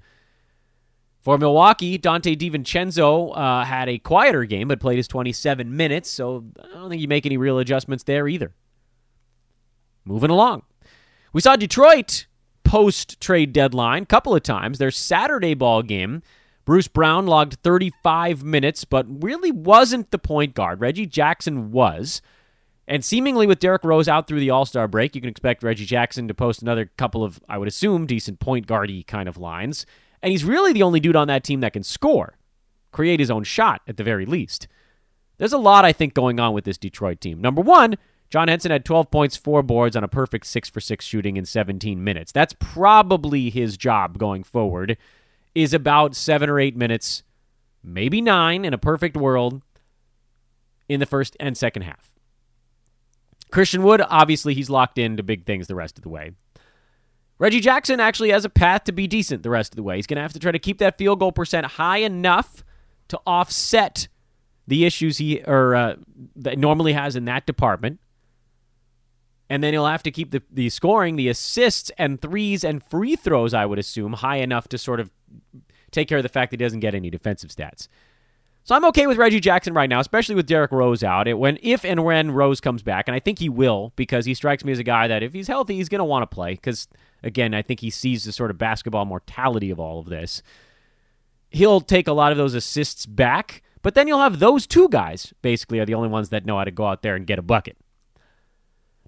[1.23, 6.45] For Milwaukee, Donte DiVincenzo uh, had a quieter game, but played his 27 minutes, so
[6.61, 8.53] I don't think you make any real adjustments there either.
[10.05, 10.63] Moving along.
[11.33, 12.27] We saw Detroit
[12.63, 14.77] post trade deadline a couple of times.
[14.77, 16.21] Their Saturday ball game
[16.65, 20.79] Bruce Brown logged 35 minutes, but really wasn't the point guard.
[20.79, 22.21] Reggie Jackson was.
[22.87, 25.85] And seemingly with Derrick Rose out through the All Star break, you can expect Reggie
[25.85, 29.85] Jackson to post another couple of, I would assume, decent point guardy kind of lines.
[30.21, 32.37] And he's really the only dude on that team that can score,
[32.91, 34.67] create his own shot at the very least.
[35.37, 37.41] There's a lot, I think, going on with this Detroit team.
[37.41, 37.95] Number one,
[38.33, 41.45] John Henson had 12 points, four boards on a perfect 6 for 6 shooting in
[41.45, 42.31] 17 minutes.
[42.31, 44.97] That's probably his job going forward,
[45.53, 47.21] is about 7 or 8 minutes,
[47.83, 49.61] maybe 9 in a perfect world
[50.89, 52.09] in the first and second half.
[53.51, 56.31] Christian Wood, obviously, he's locked into big things the rest of the way.
[57.37, 59.97] Reggie Jackson actually has a path to be decent the rest of the way.
[59.97, 62.63] He's going to have to try to keep that field goal percent high enough
[63.09, 64.07] to offset
[64.65, 65.95] the issues he or uh,
[66.35, 67.99] that normally has in that department.
[69.53, 73.15] And then he'll have to keep the, the scoring, the assists and threes and free
[73.15, 75.11] throws, I would assume, high enough to sort of
[75.91, 77.87] take care of the fact that he doesn't get any defensive stats.
[78.63, 81.27] So I'm okay with Reggie Jackson right now, especially with Derrick Rose out.
[81.27, 84.33] It, when if and when Rose comes back, and I think he will, because he
[84.33, 86.55] strikes me as a guy that if he's healthy, he's going to want to play.
[86.55, 86.87] Because
[87.21, 90.41] again, I think he sees the sort of basketball mortality of all of this.
[91.51, 95.31] He'll take a lot of those assists back, but then you'll have those two guys
[95.43, 97.43] basically are the only ones that know how to go out there and get a
[97.43, 97.77] bucket.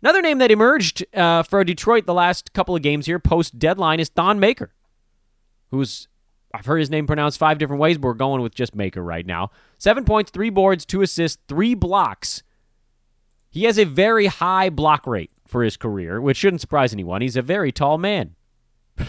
[0.05, 3.99] Another name that emerged uh, for Detroit the last couple of games here post deadline
[3.99, 4.71] is Thon Maker,
[5.71, 6.07] who's
[6.53, 9.25] I've heard his name pronounced five different ways, but we're going with just Maker right
[9.25, 9.49] now.
[9.79, 12.43] Seven points, three boards, two assists, three blocks.
[13.49, 17.23] He has a very high block rate for his career, which shouldn't surprise anyone.
[17.23, 18.35] He's a very tall man.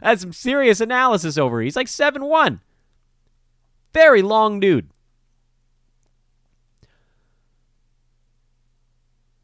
[0.00, 1.60] That's some serious analysis over.
[1.60, 2.60] He's like seven one.
[3.92, 4.90] Very long dude.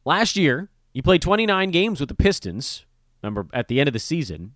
[0.05, 2.85] Last year, he played 29 games with the Pistons.
[3.23, 4.55] Remember, at the end of the season,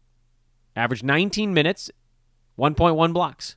[0.75, 1.91] averaged 19 minutes,
[2.59, 3.57] 1.1 blocks.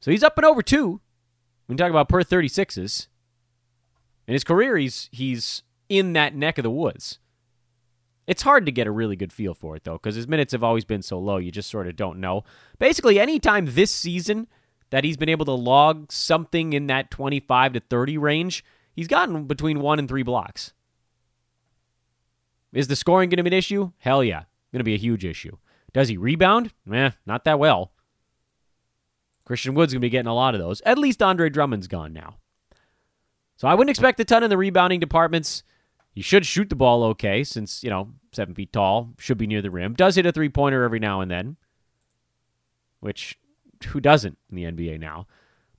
[0.00, 1.00] So he's up and over two.
[1.66, 3.08] When you talk about per 36s.
[4.26, 7.18] In his career, he's he's in that neck of the woods.
[8.26, 10.62] It's hard to get a really good feel for it though, because his minutes have
[10.62, 11.38] always been so low.
[11.38, 12.44] You just sort of don't know.
[12.78, 14.46] Basically, anytime this season
[14.90, 19.44] that he's been able to log something in that 25 to 30 range, he's gotten
[19.44, 20.72] between one and three blocks.
[22.72, 23.92] Is the scoring going to be an issue?
[23.98, 25.56] Hell yeah going to be a huge issue.
[25.92, 26.72] Does he rebound?
[26.90, 27.92] Eh, not that well.
[29.44, 30.80] Christian Wood's going to be getting a lot of those.
[30.82, 32.36] At least Andre Drummond's gone now.
[33.56, 35.62] So I wouldn't expect a ton in the rebounding departments.
[36.14, 39.62] He should shoot the ball okay since, you know, seven feet tall, should be near
[39.62, 39.94] the rim.
[39.94, 41.56] Does hit a three pointer every now and then,
[43.00, 43.38] which
[43.88, 45.26] who doesn't in the NBA now?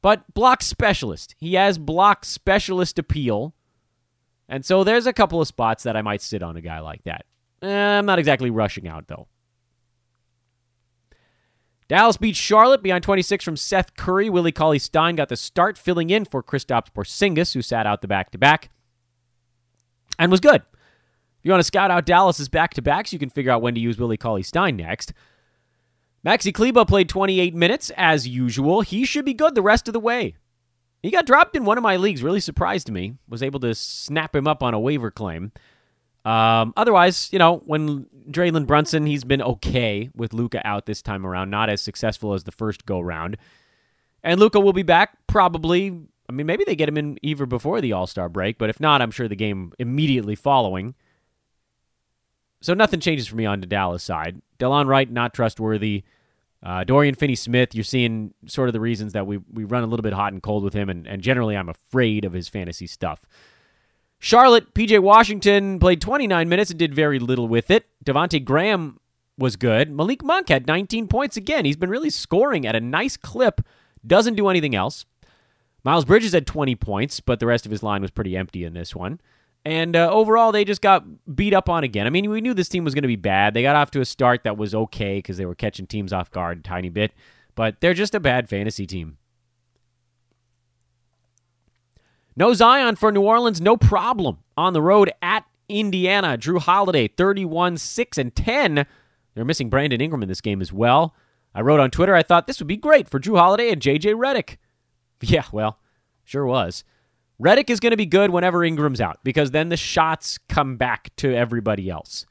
[0.04, 1.34] But block specialist.
[1.40, 3.56] He has block specialist appeal.
[4.50, 7.06] And so there's a couple of spots that I might sit on a guy like
[7.06, 7.26] that.
[7.62, 9.30] Eh, I'm not exactly rushing out, though.
[11.88, 14.30] Dallas beats Charlotte behind 26 from Seth Curry.
[14.30, 18.08] Willie Cauley Stein got the start, filling in for Kristaps Porzingis, who sat out the
[18.08, 18.72] back to back,
[20.20, 20.64] and was good.
[20.64, 23.76] If you want to scout out Dallas's back to backs, you can figure out when
[23.76, 25.14] to use Willie Cauley Stein next.
[26.26, 28.82] Maxi Kleber played 28 minutes as usual.
[28.82, 30.36] He should be good the rest of the way.
[31.02, 33.16] He got dropped in one of my leagues, really surprised me.
[33.28, 35.52] Was able to snap him up on a waiver claim.
[36.24, 41.26] Um, otherwise, you know, when Jalen Brunson, he's been okay with Luka out this time
[41.26, 43.36] around, not as successful as the first go round.
[44.24, 46.00] And Luka will be back probably.
[46.30, 48.80] I mean, maybe they get him in even before the All Star break, but if
[48.80, 50.96] not, I'm sure the game immediately following.
[52.64, 54.42] So nothing changes for me on the Dallas side.
[54.58, 56.04] Delon Wright, not trustworthy.
[56.64, 59.86] Uh, Dorian Finney Smith, you're seeing sort of the reasons that we, we run a
[59.86, 62.88] little bit hot and cold with him, and, and generally I'm afraid of his fantasy
[62.88, 63.20] stuff.
[64.18, 67.86] Charlotte, PJ Washington played 29 minutes and did very little with it.
[68.06, 68.98] Devonte Graham
[69.38, 69.92] was good.
[69.92, 71.66] Malik Monk had 19 points again.
[71.66, 73.60] He's been really scoring at a nice clip,
[74.08, 75.06] doesn't do anything else.
[75.84, 78.74] Miles Bridges had 20 points, but the rest of his line was pretty empty in
[78.74, 79.20] this one.
[79.66, 82.06] And uh, overall, they just got beat up on again.
[82.06, 83.54] I mean, we knew this team was going to be bad.
[83.54, 86.30] They got off to a start that was okay because they were catching teams off
[86.32, 87.14] guard a tiny bit,
[87.56, 89.18] but they're just a bad fantasy team.
[92.36, 94.40] No Zion for New Orleans, no problem.
[94.58, 98.86] On the road at Indiana, Jrue Holiday, 31, 6, and 10.
[99.34, 101.16] They're missing Brandon Ingram in this game as well.
[101.56, 104.16] I wrote on Twitter, I thought this would be great for Jrue Holiday and JJ
[104.16, 104.58] Redick.
[105.26, 105.80] Yeah, well,
[106.26, 106.84] sure was.
[107.42, 111.16] Redick is going to be good whenever Ingram's out because then the shots come back
[111.18, 112.26] to everybody else.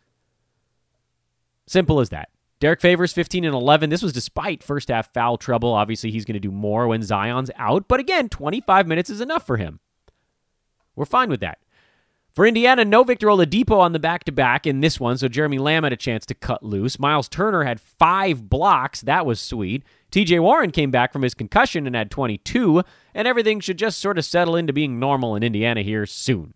[1.66, 2.28] Simple as that.
[2.60, 3.90] Derrick Favors 15 and 11.
[3.90, 5.72] This was despite first half foul trouble.
[5.72, 9.44] Obviously, he's going to do more when Zion's out, but again, 25 minutes is enough
[9.44, 9.80] for him.
[10.94, 11.58] We're fine with that.
[12.30, 15.58] For Indiana, no Victor Oladipo on the back to back in this one, so Jeremy
[15.58, 16.98] Lamb had a chance to cut loose.
[16.98, 19.02] Miles Turner had five blocks.
[19.02, 19.82] That was sweet.
[20.12, 22.82] TJ Warren came back from his concussion and had 22,
[23.14, 26.54] and everything should just sort of settle into being normal in Indiana here soon.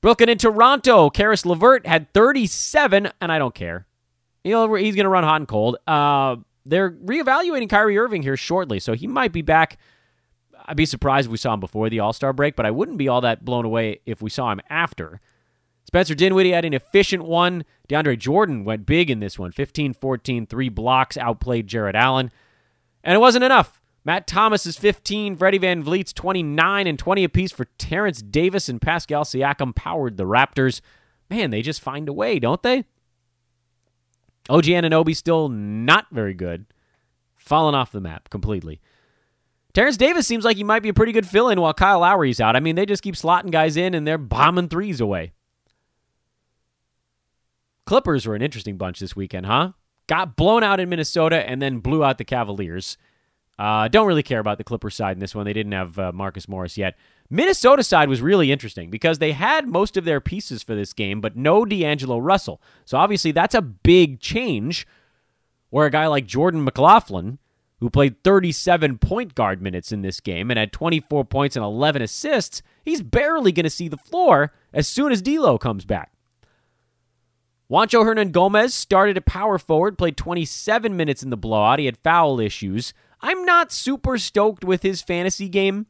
[0.00, 3.86] Brooklyn in Toronto, Caris LeVert had 37, and I don't care.
[4.44, 5.76] Know, he's going to run hot and cold.
[5.86, 9.78] Uh, they're reevaluating Kyrie Irving here shortly, so he might be back
[10.66, 12.98] I'd be surprised if we saw him before the All Star break, but I wouldn't
[12.98, 15.20] be all that blown away if we saw him after.
[15.84, 17.64] Spencer Dinwiddie had an efficient one.
[17.88, 22.32] DeAndre Jordan went big in this one 15 14, three blocks, outplayed Jarrett Allen.
[23.06, 23.80] And it wasn't enough.
[24.04, 29.24] Matt Thomas is 15, Freddie VanVleet's 29, and 20 apiece for Terence Davis and Pascal
[29.24, 30.80] Siakam powered the Raptors.
[31.30, 32.84] Man, they just find a way, don't they?
[34.48, 36.66] OG Anunoby still not very good.
[37.36, 38.80] Fallen off the map completely.
[39.72, 42.40] Terence Davis seems like he might be a pretty good fill in while Kyle Lowry's
[42.40, 42.56] out.
[42.56, 45.32] I mean, they just keep slotting guys in and they're bombing threes away.
[47.84, 49.72] Clippers were an interesting bunch this weekend, huh?
[50.06, 52.96] Got blown out in Minnesota and then blew out the Cavaliers.
[53.58, 55.46] Uh, don't really care about the Clippers side in this one.
[55.46, 56.96] They didn't have uh, Marcus Morris yet.
[57.30, 61.20] Minnesota side was really interesting because they had most of their pieces for this game,
[61.20, 62.60] but no D'Angelo Russell.
[62.84, 64.86] So obviously that's a big change.
[65.70, 67.38] Where a guy like Jordan McLaughlin
[67.80, 72.02] who played 37 point guard minutes in this game and had 24 points and 11
[72.02, 76.12] assists, he's barely going to see the floor as soon as D'Lo comes back.
[77.70, 81.80] Juancho Hernangomez started at power forward, played 27 minutes in the blowout.
[81.80, 82.94] He had foul issues.
[83.20, 85.86] I'm not super stoked with his fantasy game.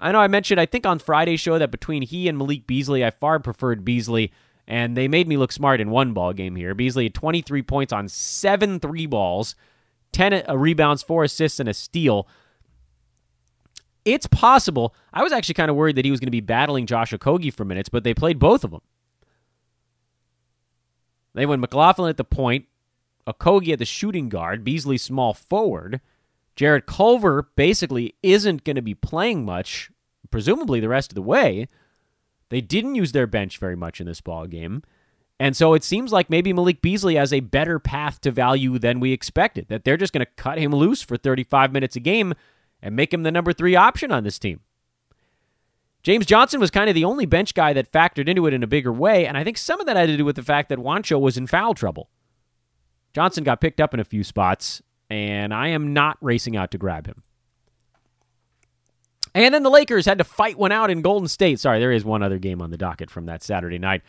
[0.00, 3.04] I know I mentioned, I think on Friday's show, that between he and Malik Beasley,
[3.04, 4.32] I far preferred Beasley,
[4.66, 6.74] and they made me look smart in one ball game here.
[6.74, 9.54] Beasley had 23 points on seven three balls
[10.12, 12.28] 10 rebounds, 4 assists, and a steal.
[14.04, 14.94] It's possible.
[15.12, 17.52] I was actually kind of worried that he was going to be battling Josh Okogie
[17.52, 18.80] for minutes, but they played both of them.
[21.34, 22.66] They went McLaughlin at the point,
[23.26, 26.00] Okogie at the shooting guard, Beasley small forward.
[26.56, 29.90] Jarrett Culver basically isn't going to be playing much,
[30.30, 31.66] presumably the rest of the way.
[32.50, 34.82] They didn't use their bench very much in this ball game.
[35.40, 39.00] And so it seems like maybe Malik Beasley has a better path to value than
[39.00, 42.34] we expected, that they're just going to cut him loose for 35 minutes a game
[42.82, 44.60] and make him the number three option on this team.
[46.02, 48.66] James Johnson was kind of the only bench guy that factored into it in a
[48.66, 50.78] bigger way, and I think some of that had to do with the fact that
[50.78, 52.08] Juancho was in foul trouble.
[53.12, 56.78] Johnson got picked up in a few spots, and I am not racing out to
[56.78, 57.22] grab him.
[59.34, 61.60] And then the Lakers had to fight one out in Golden State.
[61.60, 64.02] Sorry, there is one other game on the docket from that Saturday night.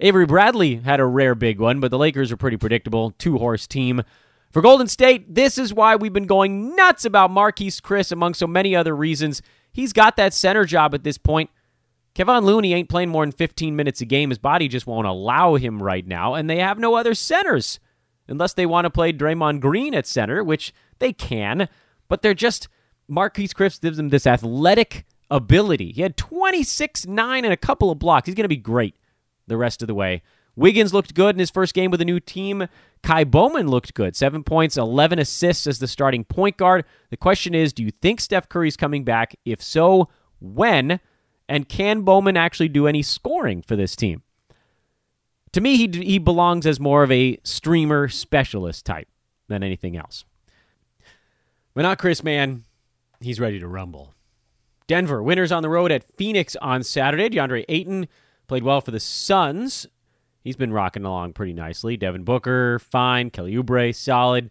[0.00, 3.10] Avery Bradley had a rare big one, but the Lakers are pretty predictable.
[3.18, 4.02] Two horse team.
[4.50, 8.46] For Golden State, this is why we've been going nuts about Marquese Chriss, among so
[8.46, 9.42] many other reasons.
[9.72, 11.50] He's got that center job at this point.
[12.14, 14.28] Kevon Looney ain't playing more than 15 minutes a game.
[14.28, 17.80] His body just won't allow him right now, and they have no other centers
[18.28, 21.68] unless they want to play Draymond Green at center, which they can,
[22.08, 22.68] but they're just
[23.10, 25.92] Marquese Chriss gives them this athletic ability.
[25.92, 28.26] He had 26 9 and a couple of blocks.
[28.26, 28.94] He's going to be great
[29.46, 30.22] the rest of the way.
[30.54, 32.68] Wiggins looked good in his first game with a new team.
[33.02, 34.14] Ky Bowman looked good.
[34.14, 36.84] Seven points, 11 assists as the starting point guard.
[37.10, 39.34] The question is do you think Steph Curry's coming back?
[39.44, 40.08] If so,
[40.40, 41.00] when?
[41.48, 44.22] And can Bowman actually do any scoring for this team?
[45.52, 49.08] To me, he, he belongs as more of a streamer specialist type
[49.48, 50.24] than anything else.
[51.74, 52.64] But not Chriss, man.
[53.20, 54.14] He's ready to rumble.
[54.86, 57.28] Denver, winners on the road at Phoenix on Saturday.
[57.28, 58.08] DeAndre Ayton
[58.52, 59.86] Played well for the Suns.
[60.42, 61.96] He's been rocking along pretty nicely.
[61.96, 63.30] Devin Booker, fine.
[63.30, 64.50] Kelly Oubre, solid.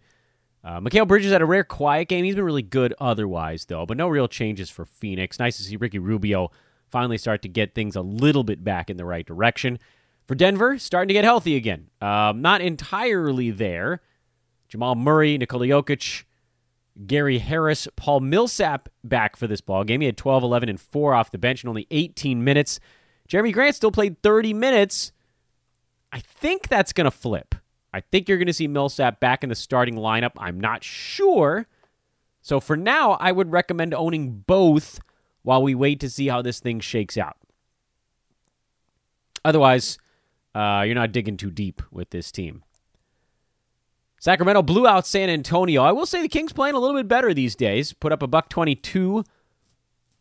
[0.64, 2.24] Uh, Mikal Bridges had a rare quiet game.
[2.24, 5.40] He's been really good otherwise, though, but no real changes for Phoenix.
[5.40, 6.52] Nice to see Ricky Rubio
[6.90, 9.80] finally start to get things a little bit back in the right direction.
[10.28, 11.88] For Denver, starting to get healthy again.
[12.00, 14.02] Um, not entirely there.
[14.70, 16.24] Jamal Murray, Nikola Jokic,
[17.08, 20.02] Gary Harris, Paul Millsap back for this ball game.
[20.02, 22.80] He had 12, 11, and 4 off the bench in only 18 minutes.
[23.28, 25.12] Jerami Grant still played 30 minutes.
[26.12, 27.56] I think that's going to flip.
[27.94, 30.32] I think you're going to see Millsap back in the starting lineup.
[30.38, 31.68] I'm not sure.
[32.42, 35.00] So for now, I would recommend owning both
[35.44, 37.38] while we wait to see how this thing shakes out.
[39.44, 39.98] Otherwise,
[40.54, 42.64] uh, you're not digging too deep with this team.
[44.20, 45.82] Sacramento blew out San Antonio.
[45.82, 47.92] I will say the Kings playing a little bit better these days.
[47.92, 49.24] Put up a buck 22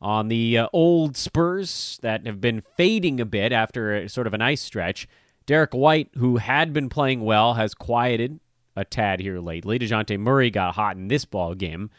[0.01, 4.33] on the uh, old Spurs that have been fading a bit after a, sort of
[4.33, 5.07] a nice stretch.
[5.47, 8.41] Derrick White, who had been playing well, has quieted
[8.77, 9.79] a tad here lately.
[9.79, 11.91] Dejounte Murray got hot in this ball game.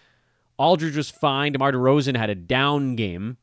[0.57, 1.51] Aldridge was fine.
[1.51, 3.37] DeMar DeRozan had a down game.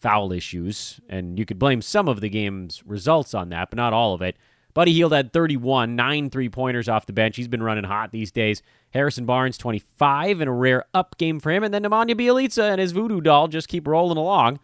[0.00, 3.92] foul issues, and you could blame some of the game's results on that, but not
[3.94, 4.36] all of it.
[4.74, 7.36] Buddy Hield had 31, nine three pointers off the bench.
[7.36, 8.60] He's been running hot these days.
[8.90, 11.62] Harrison Barnes, 25, and a rare up game for him.
[11.62, 14.58] And then Nemanja Bjelica and his voodoo doll just keep rolling along.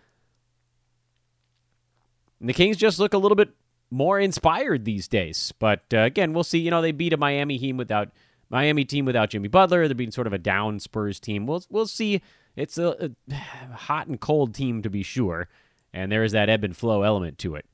[2.41, 3.51] And the Kings just look a little bit
[3.91, 5.53] more inspired these days.
[5.59, 6.59] But uh, again, we'll see.
[6.59, 8.11] You know, they beat a Miami team without
[8.49, 9.87] Miami team without Jimmy Butler.
[9.87, 11.47] They're beating sort of a down Spurs team.
[11.47, 12.21] We'll we'll see.
[12.57, 13.35] It's a, a
[13.75, 15.49] hot and cold team to be sure,
[15.93, 17.67] and there is that ebb and flow element to it.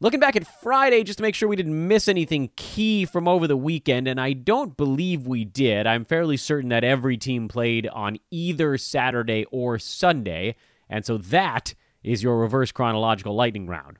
[0.00, 3.48] Looking back at Friday, just to make sure we didn't miss anything key from over
[3.48, 5.88] the weekend, and I don't believe we did.
[5.88, 10.54] I'm fairly certain that every team played on either Saturday or Sunday,
[10.88, 11.74] and so that
[12.04, 13.98] is your reverse chronological lightning round.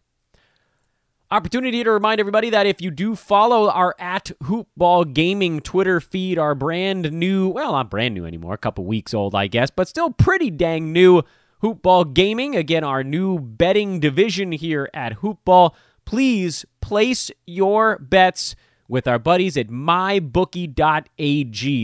[1.30, 6.38] Opportunity to remind everybody that if you do follow our at Hoopball Gaming Twitter feed,
[6.38, 9.88] our brand new, well, not brand new anymore, a couple weeks old, I guess, but
[9.88, 11.22] still pretty dang new
[11.62, 12.56] Hoopball Gaming.
[12.56, 15.74] Again, our new betting division here at Hoopball
[16.06, 18.56] please place your bets
[18.88, 20.76] with our buddies at mybookie.ag.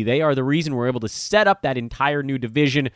[0.02, 2.88] They are the reason we're able to set up that entire new division.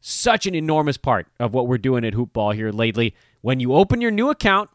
[0.00, 3.14] Such an enormous part of what we're doing at Hoopball here lately.
[3.42, 4.70] When you open your new account,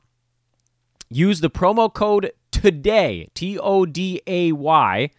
[1.09, 5.09] use the promo code TODAY, T O D A Y,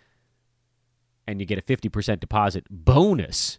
[1.27, 3.59] and you get a 50% deposit bonus.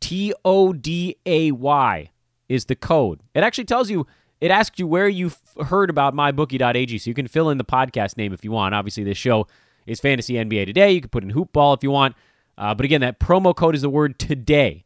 [0.00, 2.10] T O D A Y
[2.48, 3.20] is the code.
[3.34, 4.06] It actually tells you
[4.40, 5.32] it asks you where you
[5.66, 8.74] heard about mybookie.ag, so you can fill in the podcast name if you want.
[8.74, 9.46] Obviously, this show
[9.86, 10.92] is Fantasy NBA Today.
[10.92, 12.14] You can put in Hoopball if you want.
[12.56, 14.84] Uh, but again, that promo code is the word today.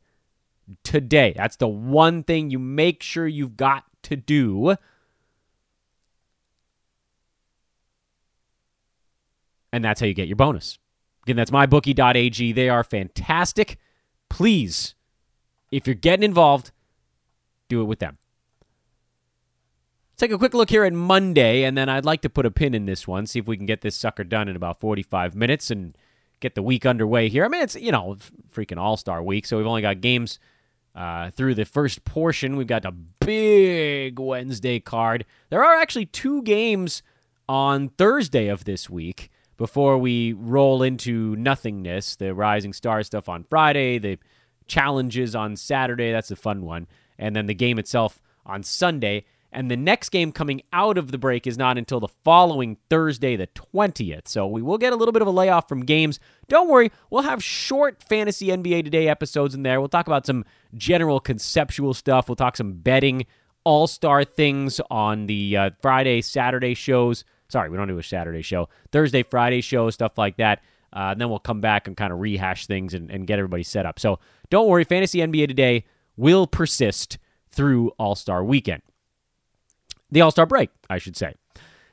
[0.85, 1.35] Today.
[1.37, 4.77] That's the one thing you make sure you've got to do.
[9.73, 10.79] And that's how you get your bonus.
[11.25, 12.53] Again, that's mybookie.ag.
[12.53, 13.79] They are fantastic.
[14.29, 14.95] Please,
[15.71, 16.73] if you're getting involved,
[17.69, 18.19] do it with them
[20.23, 22.75] take a quick look here at Monday, and then I'd like to put a pin
[22.75, 25.69] in this one, see if we can get this sucker done in about 45 minutes
[25.69, 25.99] and
[26.39, 27.45] get the week underway here.
[27.45, 28.17] I mean, it's, you know,
[28.55, 30.39] freaking All Star week, so we've only got games
[30.95, 32.55] uh, through the first portion.
[32.55, 35.25] We've got a big Wednesday card.
[35.51, 37.03] There are actually two games
[37.49, 39.29] on Thursday of this week
[39.63, 42.17] before we roll into nothingness.
[42.17, 44.19] The Rising Star stuff on Friday, the
[44.67, 46.11] challenges on Saturday.
[46.11, 46.89] That's a fun one.
[47.17, 49.25] And then the game itself on Sunday.
[49.53, 53.37] And the next game coming out of the break is not until the following Thursday,
[53.37, 54.27] the 20th.
[54.27, 56.19] So we will get a little bit of a layoff from games.
[56.49, 59.79] Don't worry, we'll have short Fantasy NBA Today episodes in there.
[59.79, 60.45] We'll talk about some
[60.75, 62.29] general conceptual stuff.
[62.29, 63.27] We'll talk some betting,
[63.63, 67.25] all star things on the uh, Friday, Saturday shows.
[67.53, 68.69] Sorry, we don't do a Saturday show.
[68.91, 70.63] Thursday, Friday show, stuff like that.
[70.93, 73.63] Uh, and then we'll come back and kind of rehash things and, and get everybody
[73.63, 74.01] set up.
[74.01, 74.19] So
[74.51, 75.85] don't worry, Fantasy NBA Today
[76.17, 77.19] will persist
[77.51, 78.83] through All Star Weekend
[80.13, 81.35] the All Star break, I should say.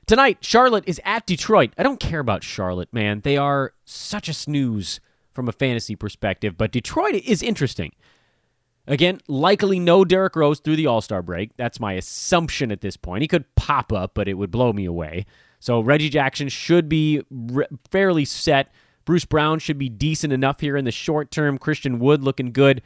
[0.06, 1.72] Tonight, Charlotte is at Detroit.
[1.78, 3.22] I don't care about Charlotte, man.
[3.22, 5.00] They are such a snooze
[5.32, 7.94] from a fantasy perspective, but Detroit is interesting.
[8.88, 11.56] Again, likely no Derrick Rose through the All Star break.
[11.58, 13.22] That's my assumption at this point.
[13.22, 15.26] He could pop up, but it would blow me away.
[15.60, 18.72] So Reggie Jackson should be re- fairly set.
[19.06, 21.58] Bruce Brown should be decent enough here in the short term.
[21.58, 22.82] Christian Wood looking good.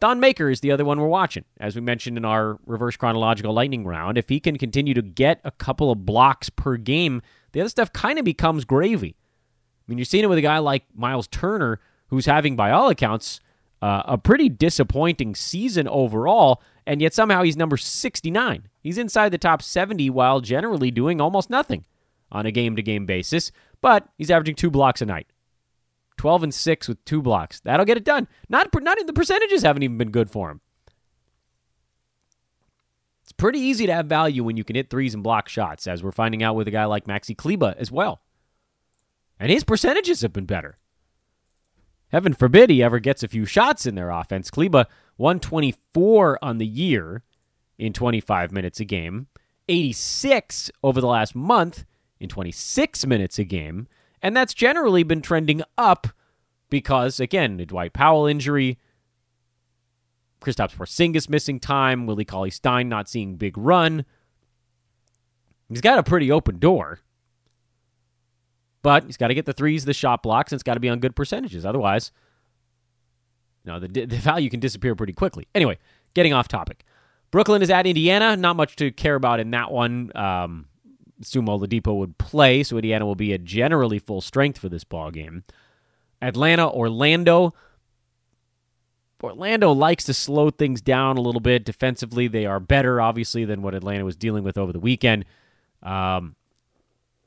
[0.00, 1.44] Thon Maker is the other one we're watching.
[1.60, 5.40] As we mentioned in our reverse chronological lightning round, if he can continue to get
[5.44, 7.22] a couple of blocks per game,
[7.52, 9.16] the other stuff kind of becomes gravy.
[9.16, 12.88] I mean, you're seeing it with a guy like Miles Turner, who's having, by all
[12.88, 13.40] accounts,
[13.82, 18.68] uh, a pretty disappointing season overall, and yet somehow he's number 69.
[18.82, 21.84] He's inside the top 70 while generally doing almost nothing
[22.34, 25.28] on a game to game basis, but he's averaging two blocks a night.
[26.18, 27.60] 12 and 6 with two blocks.
[27.60, 28.28] That'll get it done.
[28.48, 30.60] Not, not the percentages haven't even been good for him.
[33.22, 36.02] It's pretty easy to have value when you can hit threes and block shots, as
[36.02, 38.20] we're finding out with a guy like Maxi Kleber as well.
[39.40, 40.78] And his percentages have been better.
[42.08, 44.50] Heaven forbid he ever gets a few shots in their offense.
[44.50, 47.22] Kleber 124 on the year
[47.78, 49.26] in 25 minutes a game,
[49.68, 51.84] 86 over the last month
[52.24, 53.86] in 26 minutes a game.
[54.20, 56.08] And that's generally been trending up
[56.70, 58.78] because, again, the Dwight Powell injury,
[60.40, 64.04] Kristaps Porzingis missing time, Willie Cauley Stein not seeing big run.
[65.68, 67.00] He's got a pretty open door.
[68.82, 70.88] But he's got to get the threes, the shot blocks, and it's got to be
[70.88, 71.64] on good percentages.
[71.64, 72.12] Otherwise,
[73.64, 75.46] you know, the, the value can disappear pretty quickly.
[75.54, 75.78] Anyway,
[76.12, 76.84] getting off topic.
[77.30, 78.36] Brooklyn is at Indiana.
[78.36, 80.12] Not much to care about in that one.
[80.14, 80.66] Um,
[81.22, 85.10] Sumo Oladipo would play, so Indiana will be at generally full strength for this ball
[85.10, 85.44] game.
[86.20, 87.54] Atlanta, Orlando.
[89.22, 91.64] Orlando likes to slow things down a little bit.
[91.64, 95.24] Defensively, they are better, obviously, than what Atlanta was dealing with over the weekend.
[95.82, 96.36] Um,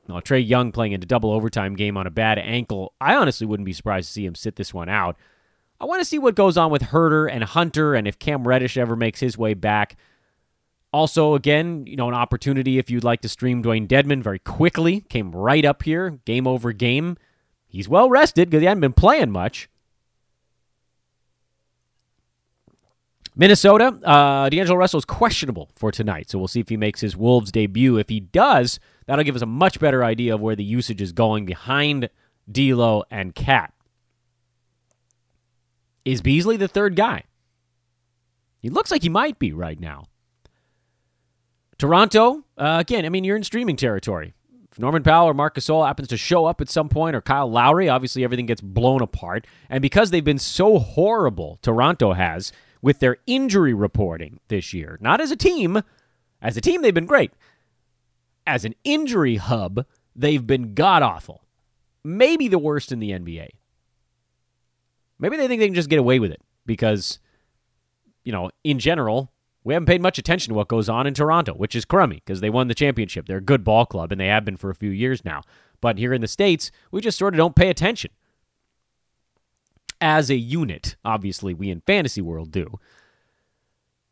[0.08, 2.94] Trae Young playing into a double overtime game on a bad ankle.
[3.00, 5.16] I honestly wouldn't be surprised to see him sit this one out.
[5.80, 8.76] I want to see what goes on with Huerter and Hunter and if Cam Reddish
[8.76, 9.96] ever makes his way back.
[10.92, 15.02] Also, again, you know, an opportunity if you'd like to stream Dewayne Dedmon very quickly.
[15.02, 17.16] Came right up here, game over game.
[17.66, 19.68] He's well rested because he hadn't been playing much.
[23.36, 27.16] Minnesota, uh, D'Angelo Russell is questionable for tonight, so we'll see if he makes his
[27.16, 27.96] Wolves debut.
[27.96, 31.12] If he does, that'll give us a much better idea of where the usage is
[31.12, 32.10] going behind
[32.50, 33.72] D'Lo and KAT.
[36.04, 37.24] Is Beasley the third guy?
[38.58, 40.06] He looks like he might be right now.
[41.78, 44.34] Toronto, uh, again, I mean, you're in streaming territory.
[44.72, 47.50] If Norman Powell or Marc Gasol happens to show up at some point, or Kyle
[47.50, 49.46] Lowry, obviously everything gets blown apart.
[49.70, 52.52] And because they've been so horrible, Toronto has,
[52.82, 55.82] with their injury reporting this year, not as a team,
[56.42, 57.32] as a team, they've been great.
[58.46, 61.44] As an injury hub, they've been god awful.
[62.02, 63.48] Maybe the worst in the NBA.
[65.18, 67.18] Maybe they think they can just get away with it because,
[68.24, 69.32] you know, in general,
[69.64, 72.40] we haven't paid much attention to what goes on in Toronto, which is crummy because
[72.40, 73.26] they won the championship.
[73.26, 75.42] They're a good ball club, and they have been for a few years now.
[75.80, 78.10] But here in the States, we just sort of don't pay attention.
[80.00, 82.78] As a unit, obviously, we in fantasy world do.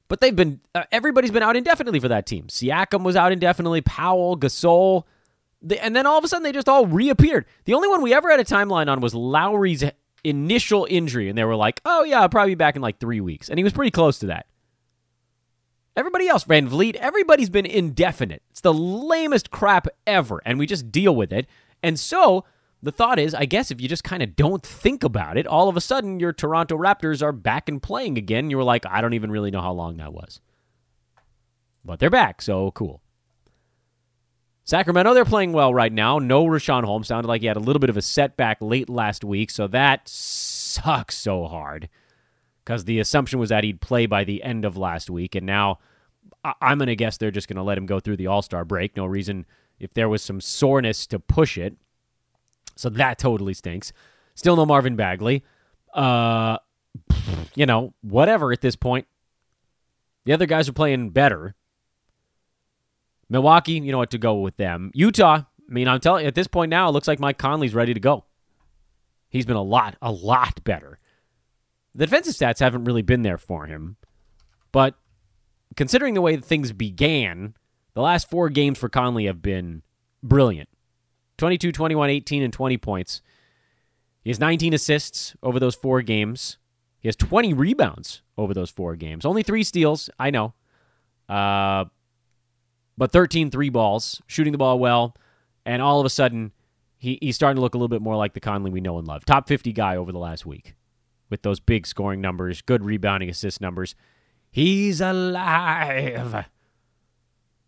[0.09, 2.47] But they've been, uh, everybody's been out indefinitely for that team.
[2.47, 5.05] Siakam was out indefinitely, Powell, Gasol.
[5.63, 7.47] They, and then all of a sudden, they just all reappeared.
[7.65, 9.85] The only one we ever had a timeline on was Lowry's
[10.23, 13.21] initial injury, and they were like, "Oh yeah, I'll probably be back in like three
[13.21, 14.47] weeks," and he was pretty close to that.
[15.97, 18.43] Everybody else, VanVleet, everybody's been indefinite.
[18.51, 21.47] It's the lamest crap ever, and we just deal with it.
[21.83, 22.45] And so
[22.83, 25.71] the thought is, I guess if you just kind of don't think about it, all
[25.71, 28.51] of a sudden your Toronto Raptors are back and playing again.
[28.51, 30.41] You were like, I don't even really know how long that was.
[31.83, 33.01] But they're back, so cool.
[34.65, 36.19] Sacramento, they're playing well right now.
[36.19, 37.07] No Richaun Holmes.
[37.07, 40.09] Sounded like he had a little bit of a setback late last week, so that
[40.09, 41.89] sucks so hard.
[42.67, 45.79] Because the assumption was that he'd play by the end of last week, and now
[46.61, 48.65] I'm going to guess they're just going to let him go through the All Star
[48.65, 48.97] break.
[48.97, 49.47] No reason
[49.79, 51.77] if there was some soreness to push it.
[52.75, 53.93] So that totally stinks.
[54.35, 55.45] Still no Marvin Bagley.
[55.95, 56.59] Uh,
[57.55, 59.07] you know, whatever at this point.
[60.25, 61.55] The other guys are playing better.
[63.29, 64.91] Milwaukee, you know what to go with them.
[64.93, 67.75] Utah, I mean, I'm telling you, at this point now, it looks like Mike Conley's
[67.75, 68.25] ready to go.
[69.29, 70.99] He's been a lot, a lot better.
[71.97, 73.97] The defensive stats haven't really been there for him,
[74.71, 74.97] but
[75.77, 77.55] considering the way things began,
[77.95, 79.83] the last four games for Conley have been
[80.23, 80.69] brilliant
[81.39, 83.23] 22, 21, 18, and 20 points.
[84.23, 86.59] He has 19 assists over those four games.
[86.99, 89.25] He has 20 rebounds over those four games.
[89.25, 90.53] Only three steals, I know.
[91.31, 91.87] Uh,
[92.99, 95.17] but 13 three balls, shooting the ball well,
[95.65, 96.53] and all of a sudden
[96.99, 99.09] he, he's starting to look a little bit more like the Conley we know and
[99.09, 99.25] love.
[99.25, 100.75] Top 50 guy over the last week
[101.31, 103.95] with those big scoring numbers, good rebounding assist numbers.
[104.51, 106.47] He's alive.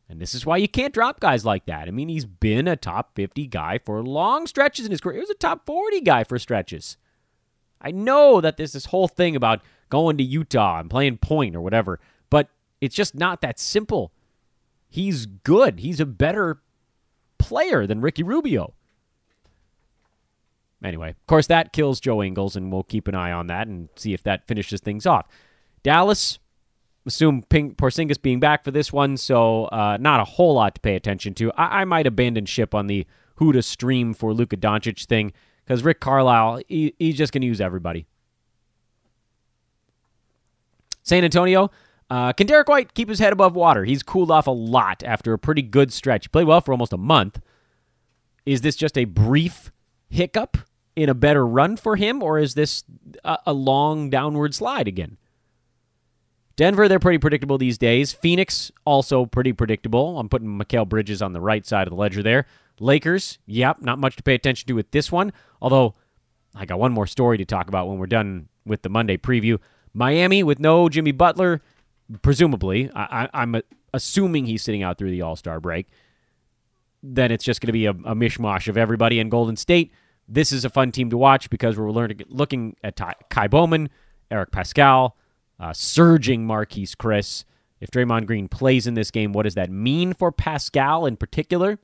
[0.09, 1.87] And this is why you can't drop guys like that.
[1.87, 5.17] I mean, he's been a top 50 guy for long stretches in his career.
[5.17, 6.97] He was a top 40 guy for stretches.
[7.81, 11.61] I know that there's this whole thing about going to Utah and playing point or
[11.61, 12.01] whatever,
[12.31, 12.49] but
[12.81, 14.13] it's just not that simple
[14.89, 15.81] he's good.
[15.81, 16.61] He's a better
[17.39, 18.75] player than Ricky Rubio.
[20.83, 23.89] Anyway, of course, that kills Joe Ingles, and we'll keep an eye on that and
[23.97, 25.27] see if that finishes things off.
[25.83, 26.39] Dallas,
[27.05, 30.81] assume Pink Porzingis being back for this one, so uh, not a whole lot to
[30.81, 31.51] pay attention to.
[31.53, 33.07] I, I might abandon ship on the
[33.37, 35.33] who to stream for Luka Doncic thing
[35.65, 38.07] because Rick Carlisle, he, he's just going to use everybody.
[41.03, 41.71] San Antonio,
[42.11, 43.85] uh, can Derrick White keep his head above water?
[43.85, 46.27] He's cooled off a lot after a pretty good stretch.
[46.27, 47.41] He played well for almost a month.
[48.45, 49.73] Is this just a brief
[50.09, 50.59] hiccup
[50.99, 52.85] in a better run for him, or is this
[53.25, 55.17] a, a long downward slide again?
[56.57, 58.13] Denver, they're pretty predictable these days.
[58.13, 60.19] Phoenix, also pretty predictable.
[60.19, 62.47] I'm putting Mikal Bridges on the right side of the ledger there.
[62.81, 65.33] Lakers, yep, not much to pay attention to with this one.
[65.63, 65.95] Although,
[66.57, 69.61] I got one more story to talk about when we're done with the Monday preview.
[69.95, 71.63] Miami, with no Jimmy Butler,
[72.23, 73.61] presumably, I, am
[73.95, 75.87] assuming he's sitting out through the All Star break.
[77.05, 79.93] Then it's just going to be a, a, mishmash of everybody in Golden State.
[80.29, 83.89] This is a fun team to watch because we're learning, looking at Ty, Ky Bowman,
[84.31, 85.13] Eric Paschall,
[85.59, 87.45] uh, surging Marquese Chriss.
[87.81, 91.79] If Draymond Green plays in this game, what does that mean for Paschall in particular?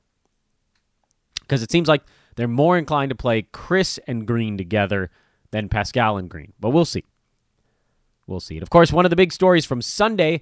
[1.41, 2.03] Because it seems like
[2.35, 5.09] they're more inclined to play Chriss and Green together
[5.51, 7.05] than Paschall and Green, but we'll see.
[8.27, 8.55] we'll see.
[8.57, 10.41] And of course, one of the big stories from Sunday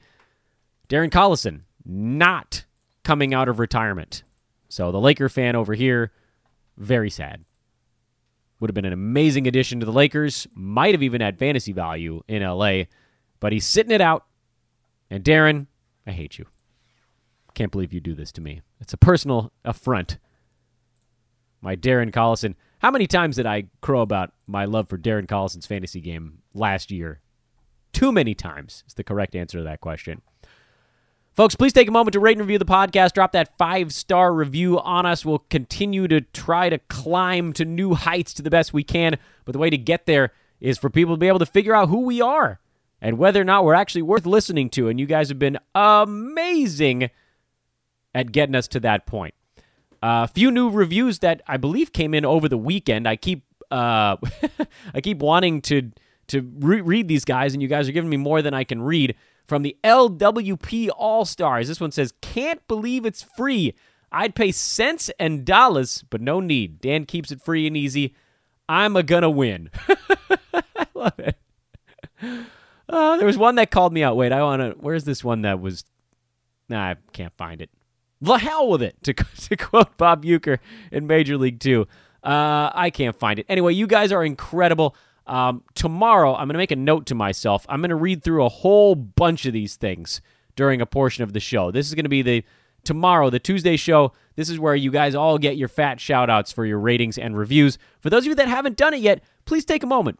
[0.89, 2.65] Darren Collison not
[3.03, 4.23] coming out of retirement.
[4.69, 6.11] So the Laker fan over here,
[6.77, 7.45] very sad.
[8.64, 10.47] Would have been an amazing addition to the Lakers.
[10.53, 12.84] Might have even had fantasy value in LA,
[13.41, 14.26] but he's sitting it out.
[15.09, 15.68] And Darren,
[16.07, 16.45] I hate you.
[17.55, 18.61] Can't believe you do this to me.
[18.80, 20.18] It's a personal affront.
[21.59, 22.55] My Darren Collison.
[22.80, 26.89] How many times did I crow about my love for Darren Collison's fantasy game last
[26.89, 27.20] year?
[27.91, 30.22] Too many times is the correct answer to that question.
[31.36, 33.13] Folks, please take a moment to rate and review the podcast.
[33.13, 35.25] Drop that five star review on us.
[35.25, 39.17] We'll continue to try to climb to new heights to the best we can.
[39.43, 41.89] But the way to get there is for people to be able to figure out
[41.89, 42.59] who we are
[43.01, 44.89] and whether or not we're actually worth listening to.
[44.89, 47.09] And you guys have been amazing
[48.13, 49.34] at getting us to that point.
[50.03, 53.07] A uh, few new reviews that I believe came in over the weekend.
[53.07, 54.17] I keep uh,
[54.93, 55.91] I keep wanting to
[56.27, 58.84] to re- read these guys, and you guys are giving me more than I can
[58.84, 59.15] read.
[59.45, 63.73] From the LWP All Stars, this one says, "Can't believe it's free.
[64.11, 66.79] I'd pay cents and dollars, but no need.
[66.79, 68.15] Dan keeps it free and easy.
[68.69, 69.69] I'm a gonna win."
[70.53, 71.37] I love it.
[72.87, 74.15] Uh, there was one that called me out.
[74.15, 74.69] Wait, I want to.
[74.79, 75.83] Where's this one that was?
[76.69, 77.69] Nah, I can't find it
[78.23, 80.59] the hell with it, to, to quote Bob Uecker
[80.91, 81.87] in Major League Two.
[82.23, 83.45] Uh, I can't find it.
[83.49, 84.95] Anyway, you guys are incredible.
[85.26, 87.65] Um, tomorrow, I'm going to make a note to myself.
[87.69, 90.21] I'm going to read through a whole bunch of these things
[90.55, 91.71] during a portion of the show.
[91.71, 92.43] This is going to be the
[92.84, 94.11] tomorrow, the Tuesday show.
[94.36, 97.38] This is where you guys all get your fat shout outs for your ratings and
[97.38, 97.78] reviews.
[98.01, 100.19] For those of you that haven't done it yet, please take a moment.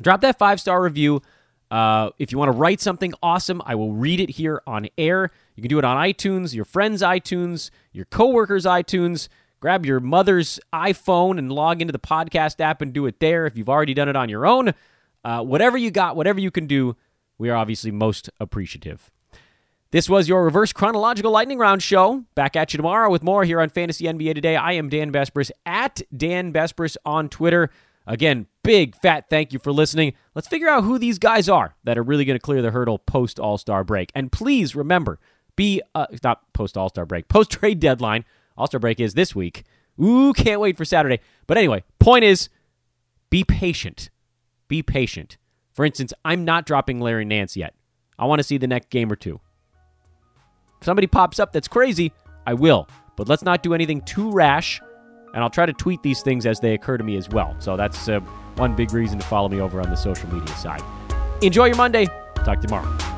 [0.00, 1.22] Drop that five star review.
[1.70, 5.30] Uh, if you want to write something awesome, I will read it here on air.
[5.54, 9.28] You can do it on iTunes, your friend's iTunes, your coworker's iTunes.
[9.60, 13.46] Grab your mother's iPhone and log into the podcast app and do it there.
[13.46, 14.72] If you've already done it on your own,
[15.24, 16.96] uh, whatever you got, whatever you can do,
[17.38, 19.10] we are obviously most appreciative.
[19.90, 22.24] This was your reverse chronological lightning round show.
[22.34, 24.54] Back at you tomorrow with more here on Fantasy NBA Today.
[24.54, 27.70] I am Dan Besbris at Dan Besbris on Twitter.
[28.06, 30.12] Again, big fat thank you for listening.
[30.34, 32.98] Let's figure out who these guys are that are really going to clear the hurdle
[32.98, 34.12] post All Star break.
[34.14, 35.18] And please remember,
[35.56, 38.24] be uh, not post All Star break, post trade deadline.
[38.58, 39.64] All Star break is this week.
[40.02, 41.20] Ooh, can't wait for Saturday.
[41.46, 42.50] But anyway, point is,
[43.30, 44.10] be patient.
[44.68, 45.38] Be patient.
[45.72, 47.74] For instance, I'm not dropping Larry Nance yet.
[48.18, 49.40] I want to see the next game or two.
[50.80, 52.12] If somebody pops up that's crazy,
[52.46, 52.88] I will.
[53.16, 54.80] But let's not do anything too rash
[55.34, 57.54] and I'll try to tweet these things as they occur to me as well.
[57.58, 58.20] So that's uh,
[58.56, 60.82] one big reason to follow me over on the social media side.
[61.42, 62.06] Enjoy your Monday.
[62.36, 63.17] Talk to you tomorrow.